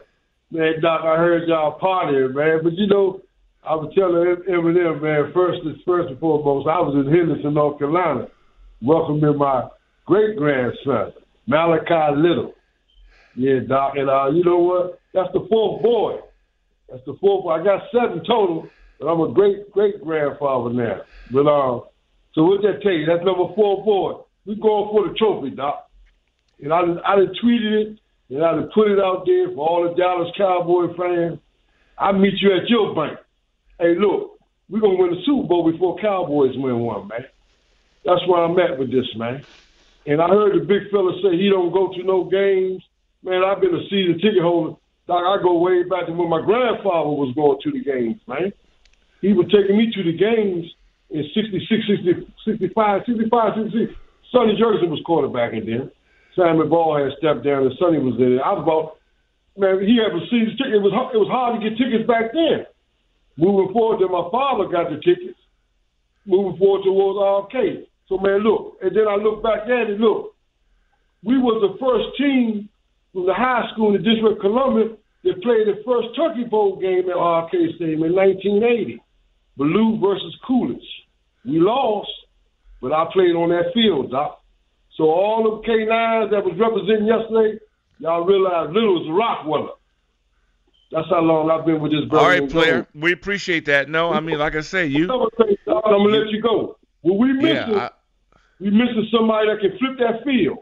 Man, 0.53 0.83
Doc, 0.83 1.01
I 1.03 1.17
heard 1.17 1.49
y'all 1.49 1.81
partying, 1.81 2.35
man. 2.35 2.61
But 2.63 2.75
you 2.75 2.87
know, 2.87 3.23
I 3.65 3.75
was 3.75 3.91
telling 3.95 4.37
Eminem, 4.47 5.01
man, 5.01 5.33
first, 5.33 5.61
first 5.87 6.11
and 6.11 6.21
foremost, 6.21 6.69
I 6.69 6.79
was 6.79 6.93
in 6.95 7.11
Henderson, 7.11 7.55
North 7.55 7.79
Carolina, 7.79 8.29
welcoming 8.83 9.39
my 9.39 9.69
great 10.05 10.37
grandson, 10.37 11.15
Malachi 11.47 12.21
Little. 12.21 12.53
Yeah, 13.35 13.61
Doc. 13.67 13.95
And 13.97 14.11
uh, 14.11 14.29
you 14.29 14.45
know 14.45 14.59
what? 14.59 15.01
That's 15.15 15.33
the 15.33 15.47
fourth 15.49 15.83
boy. 15.83 16.21
That's 16.91 17.03
the 17.07 17.17
fourth. 17.19 17.45
Boy. 17.45 17.53
I 17.53 17.65
got 17.65 17.89
seven 17.91 18.19
total, 18.19 18.69
but 19.01 19.07
I'm 19.07 19.23
a 19.23 19.33
great 19.33 19.73
great 19.73 20.05
grandfather 20.05 20.69
now. 20.71 21.01
But 21.31 21.49
uh, 21.49 21.81
so 22.35 22.45
what 22.45 22.61
that 22.61 22.83
tell 22.83 22.93
you? 22.93 23.07
That's 23.07 23.25
number 23.25 23.49
four 23.55 23.83
boy. 23.83 24.21
We 24.45 24.57
going 24.57 24.93
for 24.93 25.09
the 25.09 25.15
trophy, 25.17 25.57
Doc. 25.57 25.89
And 26.61 26.75
I 26.75 26.81
I 27.09 27.17
tweeted 27.43 27.73
it 27.73 28.02
and 28.31 28.45
I 28.45 28.53
done 28.53 28.71
put 28.75 28.91
it 28.91 28.99
out 28.99 29.25
there 29.27 29.49
for 29.55 29.67
all 29.67 29.89
the 29.89 29.95
Dallas 29.95 30.33
Cowboy 30.37 30.95
fans. 30.97 31.39
I 31.99 32.13
meet 32.13 32.35
you 32.41 32.57
at 32.57 32.69
your 32.69 32.95
bank 32.95 33.19
hey, 33.83 33.99
look, 33.99 34.39
we're 34.71 34.81
gonna 34.81 34.97
win 34.97 35.11
the 35.11 35.23
Super 35.27 35.49
Bowl 35.49 35.71
before 35.71 35.99
Cowboys 35.99 36.55
win 36.55 36.79
one, 36.79 37.09
man. 37.09 37.27
That's 38.05 38.23
where 38.27 38.43
I'm 38.43 38.59
at 38.59 38.79
with 38.79 38.91
this, 38.91 39.11
man. 39.17 39.45
And 40.07 40.23
I 40.23 40.29
heard 40.29 40.55
the 40.55 40.65
big 40.65 40.91
fella 40.91 41.13
say 41.23 41.37
he 41.37 41.51
don't 41.51 41.73
go 41.75 41.91
to 41.93 42.03
no 42.03 42.25
games. 42.25 42.83
Man, 43.23 43.43
I've 43.45 43.61
been 43.61 43.75
a 43.75 43.83
season 43.91 44.19
ticket 44.19 44.43
holder. 44.43 44.79
Doc, 45.07 45.23
I 45.23 45.43
go 45.43 45.59
way 45.59 45.83
back 45.83 46.07
to 46.07 46.13
when 46.13 46.31
my 46.31 46.43
grandfather 46.43 47.11
was 47.11 47.35
going 47.35 47.59
to 47.63 47.71
the 47.71 47.83
games, 47.85 48.21
man. 48.27 48.53
He 49.21 49.33
was 49.33 49.47
taking 49.51 49.77
me 49.77 49.91
to 49.95 50.03
the 50.03 50.17
games 50.17 50.67
in 51.11 51.23
66, 51.35 51.71
60, 51.87 52.27
65, 52.47 53.03
65, 53.07 53.53
66. 53.71 53.95
Sonny 54.31 54.55
was 54.59 55.03
quarterbacking 55.07 55.67
then. 55.67 55.91
Simon 56.37 56.69
Ball 56.69 57.05
had 57.05 57.17
stepped 57.19 57.45
down 57.45 57.65
and 57.65 57.77
Sonny 57.79 57.99
was 57.99 58.17
there. 58.19 58.41
I 58.41 58.53
was 58.57 58.65
about, 58.65 58.97
man, 59.57 59.85
he 59.85 60.01
had 60.01 60.17
a 60.17 60.25
season 60.33 60.57
ticket. 60.57 60.81
It 60.81 60.85
was, 60.85 60.93
it 61.13 61.21
was 61.21 61.29
hard 61.29 61.61
to 61.61 61.63
get 61.63 61.77
tickets 61.77 62.09
back 62.09 62.33
then. 62.33 62.65
Moving 63.37 63.73
forward, 63.73 64.01
then 64.01 64.13
my 64.13 64.29
father 64.33 64.69
got 64.69 64.89
the 64.89 65.01
tickets. 65.01 65.39
moving 66.27 66.59
forward 66.59 66.85
towards 66.85 67.17
uh, 67.17 67.57
RFK. 67.57 67.87
So 68.09 68.19
man, 68.19 68.41
look, 68.41 68.79
and 68.83 68.95
then 68.97 69.09
I 69.09 69.17
look 69.17 69.43
back 69.43 69.65
at 69.65 69.89
it. 69.89 70.01
Look, 70.01 70.35
we 71.25 71.39
was 71.39 71.61
the 71.65 71.79
first 71.81 72.17
team 72.19 72.69
from 73.13 73.27
the 73.27 73.35
high 73.35 73.69
school 73.73 73.95
in 73.95 74.03
the 74.03 74.05
District 74.05 74.37
of 74.37 74.41
Columbia 74.41 74.97
that 75.25 75.43
played 75.43 75.69
the 75.69 75.81
first 75.87 76.09
Turkey 76.17 76.45
Bowl 76.45 76.77
game 76.77 77.09
at 77.09 77.17
RFK 77.17 77.77
Stadium 77.77 78.03
in 78.05 78.13
1980. 78.15 79.01
Ballou 79.57 80.01
versus 80.01 80.37
Coolidge. 80.47 80.81
We 81.45 81.61
lost, 81.61 82.11
but 82.81 82.93
I 82.93 83.07
played 83.13 83.37
on 83.37 83.51
that 83.51 83.73
field, 83.75 84.11
Doc. 84.11 84.42
So 84.97 85.05
all 85.05 85.53
of 85.59 85.65
K9s 85.65 86.31
that 86.31 86.45
was 86.45 86.55
representing 86.59 87.07
yesterday, 87.07 87.59
y'all 87.99 88.25
realize 88.25 88.69
Little 88.73 89.01
was 89.01 89.09
a 89.09 89.13
Rockweller. 89.13 89.71
That's 90.91 91.09
how 91.09 91.21
long 91.21 91.51
I've 91.51 91.65
been 91.65 91.81
with 91.81 91.93
this 91.93 92.05
brother. 92.05 92.25
All 92.25 92.31
right, 92.31 92.51
player. 92.51 92.87
We 92.95 93.13
appreciate 93.13 93.65
that. 93.67 93.89
No, 93.89 94.13
I 94.13 94.21
mean, 94.21 94.39
like 94.39 94.55
I 94.55 94.61
say, 94.61 94.87
you. 94.87 95.05
I'm 95.11 95.29
gonna 95.67 95.97
let 96.05 96.29
you 96.29 96.43
go. 96.43 96.77
Well, 97.03 97.17
we 97.17 97.33
missing, 97.33 97.49
Yeah, 97.73 97.89
I- 97.89 97.91
we 98.61 98.71
missing 98.71 99.09
somebody 99.11 99.49
that 99.49 99.61
can 99.61 99.79
flip 99.79 99.99
that 99.99 100.23
field. 100.25 100.59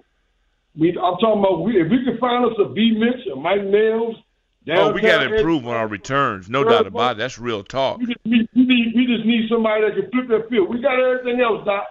We, 0.76 0.90
I'm 0.90 1.16
talking 1.18 1.40
about 1.40 1.64
we, 1.64 1.80
if 1.82 1.90
we 1.90 2.04
can 2.04 2.16
find 2.18 2.44
us 2.46 2.52
a 2.64 2.68
B 2.68 2.92
Mitch, 2.96 3.26
a 3.32 3.34
Mike 3.36 3.62
Nelms. 3.62 4.14
Oh, 4.72 4.92
we 4.92 5.00
got 5.00 5.24
to 5.24 5.34
improve 5.34 5.66
on 5.66 5.74
our 5.74 5.88
returns. 5.88 6.48
No 6.48 6.62
doubt 6.62 6.86
about 6.86 7.12
it. 7.12 7.18
That's 7.18 7.38
real 7.38 7.64
talk. 7.64 7.98
We 7.98 8.06
just 8.06 8.18
need, 8.24 8.48
we 8.54 8.64
need, 8.66 8.92
we 8.94 9.06
just 9.06 9.26
need 9.26 9.48
somebody 9.50 9.82
that 9.82 9.94
can 10.00 10.10
flip 10.12 10.28
that 10.28 10.48
field. 10.48 10.68
We 10.68 10.80
got 10.80 11.00
everything 11.00 11.40
else, 11.40 11.64
Doc. 11.64 11.84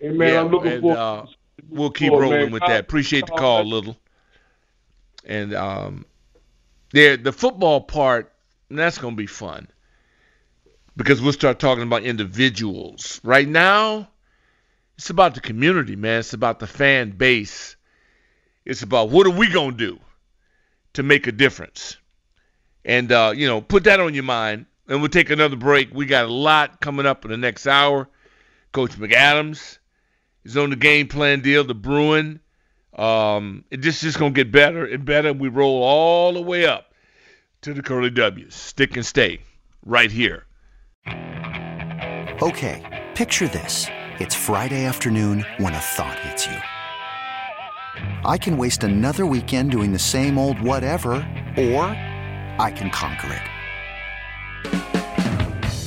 And 0.00 0.16
man, 0.16 0.32
yeah, 0.32 0.40
I'm 0.40 0.48
looking 0.48 0.72
and, 0.72 0.82
for. 0.82 0.96
uh, 0.96 1.26
we'll 1.68 1.90
keep 1.90 2.10
for, 2.10 2.22
rolling 2.22 2.40
man. 2.40 2.50
with 2.52 2.62
that. 2.62 2.80
Appreciate 2.80 3.26
the 3.26 3.32
call, 3.32 3.64
Little. 3.64 3.96
And 5.24 5.54
um, 5.54 6.06
there, 6.92 7.16
the 7.16 7.32
football 7.32 7.82
part, 7.82 8.32
that's 8.70 8.98
going 8.98 9.14
to 9.14 9.18
be 9.18 9.26
fun 9.26 9.68
because 10.96 11.20
we'll 11.20 11.32
start 11.32 11.58
talking 11.58 11.82
about 11.82 12.02
individuals. 12.02 13.20
Right 13.22 13.48
now, 13.48 14.08
it's 14.96 15.10
about 15.10 15.34
the 15.34 15.40
community, 15.40 15.96
man. 15.96 16.20
It's 16.20 16.32
about 16.32 16.60
the 16.60 16.66
fan 16.66 17.10
base. 17.10 17.76
It's 18.64 18.82
about 18.82 19.10
what 19.10 19.26
are 19.26 19.30
we 19.30 19.50
going 19.50 19.72
to 19.72 19.76
do 19.76 20.00
to 20.94 21.02
make 21.02 21.26
a 21.26 21.32
difference. 21.32 21.96
And, 22.84 23.10
uh, 23.12 23.32
you 23.34 23.46
know, 23.46 23.60
put 23.60 23.84
that 23.84 24.00
on 24.00 24.14
your 24.14 24.24
mind. 24.24 24.66
And 24.88 25.00
we'll 25.00 25.08
take 25.08 25.30
another 25.30 25.56
break. 25.56 25.94
We 25.94 26.06
got 26.06 26.24
a 26.24 26.32
lot 26.32 26.80
coming 26.80 27.06
up 27.06 27.24
in 27.24 27.30
the 27.30 27.36
next 27.36 27.66
hour. 27.66 28.08
Coach 28.72 28.92
McAdams 28.92 29.78
is 30.44 30.56
on 30.56 30.70
the 30.70 30.76
game 30.76 31.08
plan 31.08 31.40
deal, 31.40 31.64
the 31.64 31.74
Bruin. 31.74 32.40
Um, 32.96 33.64
it 33.70 33.78
just 33.78 34.02
just 34.02 34.18
gonna 34.18 34.32
get 34.32 34.50
better 34.52 34.84
and 34.84 35.04
better. 35.04 35.32
We 35.32 35.48
roll 35.48 35.82
all 35.82 36.32
the 36.32 36.42
way 36.42 36.66
up 36.66 36.92
to 37.62 37.74
the 37.74 37.82
Curly 37.82 38.10
W's. 38.10 38.54
Stick 38.54 38.96
and 38.96 39.06
stay 39.06 39.40
right 39.84 40.10
here. 40.10 40.46
Okay, 42.42 43.06
picture 43.14 43.48
this. 43.48 43.86
It's 44.18 44.34
Friday 44.34 44.84
afternoon 44.84 45.44
when 45.58 45.74
a 45.74 45.78
thought 45.78 46.18
hits 46.20 46.46
you. 46.46 46.56
I 48.24 48.38
can 48.38 48.56
waste 48.56 48.84
another 48.84 49.26
weekend 49.26 49.70
doing 49.70 49.92
the 49.92 49.98
same 49.98 50.38
old 50.38 50.60
whatever, 50.60 51.12
or 51.56 51.84
I 52.58 52.72
can 52.74 52.90
conquer 52.90 53.32
it. 53.32 53.59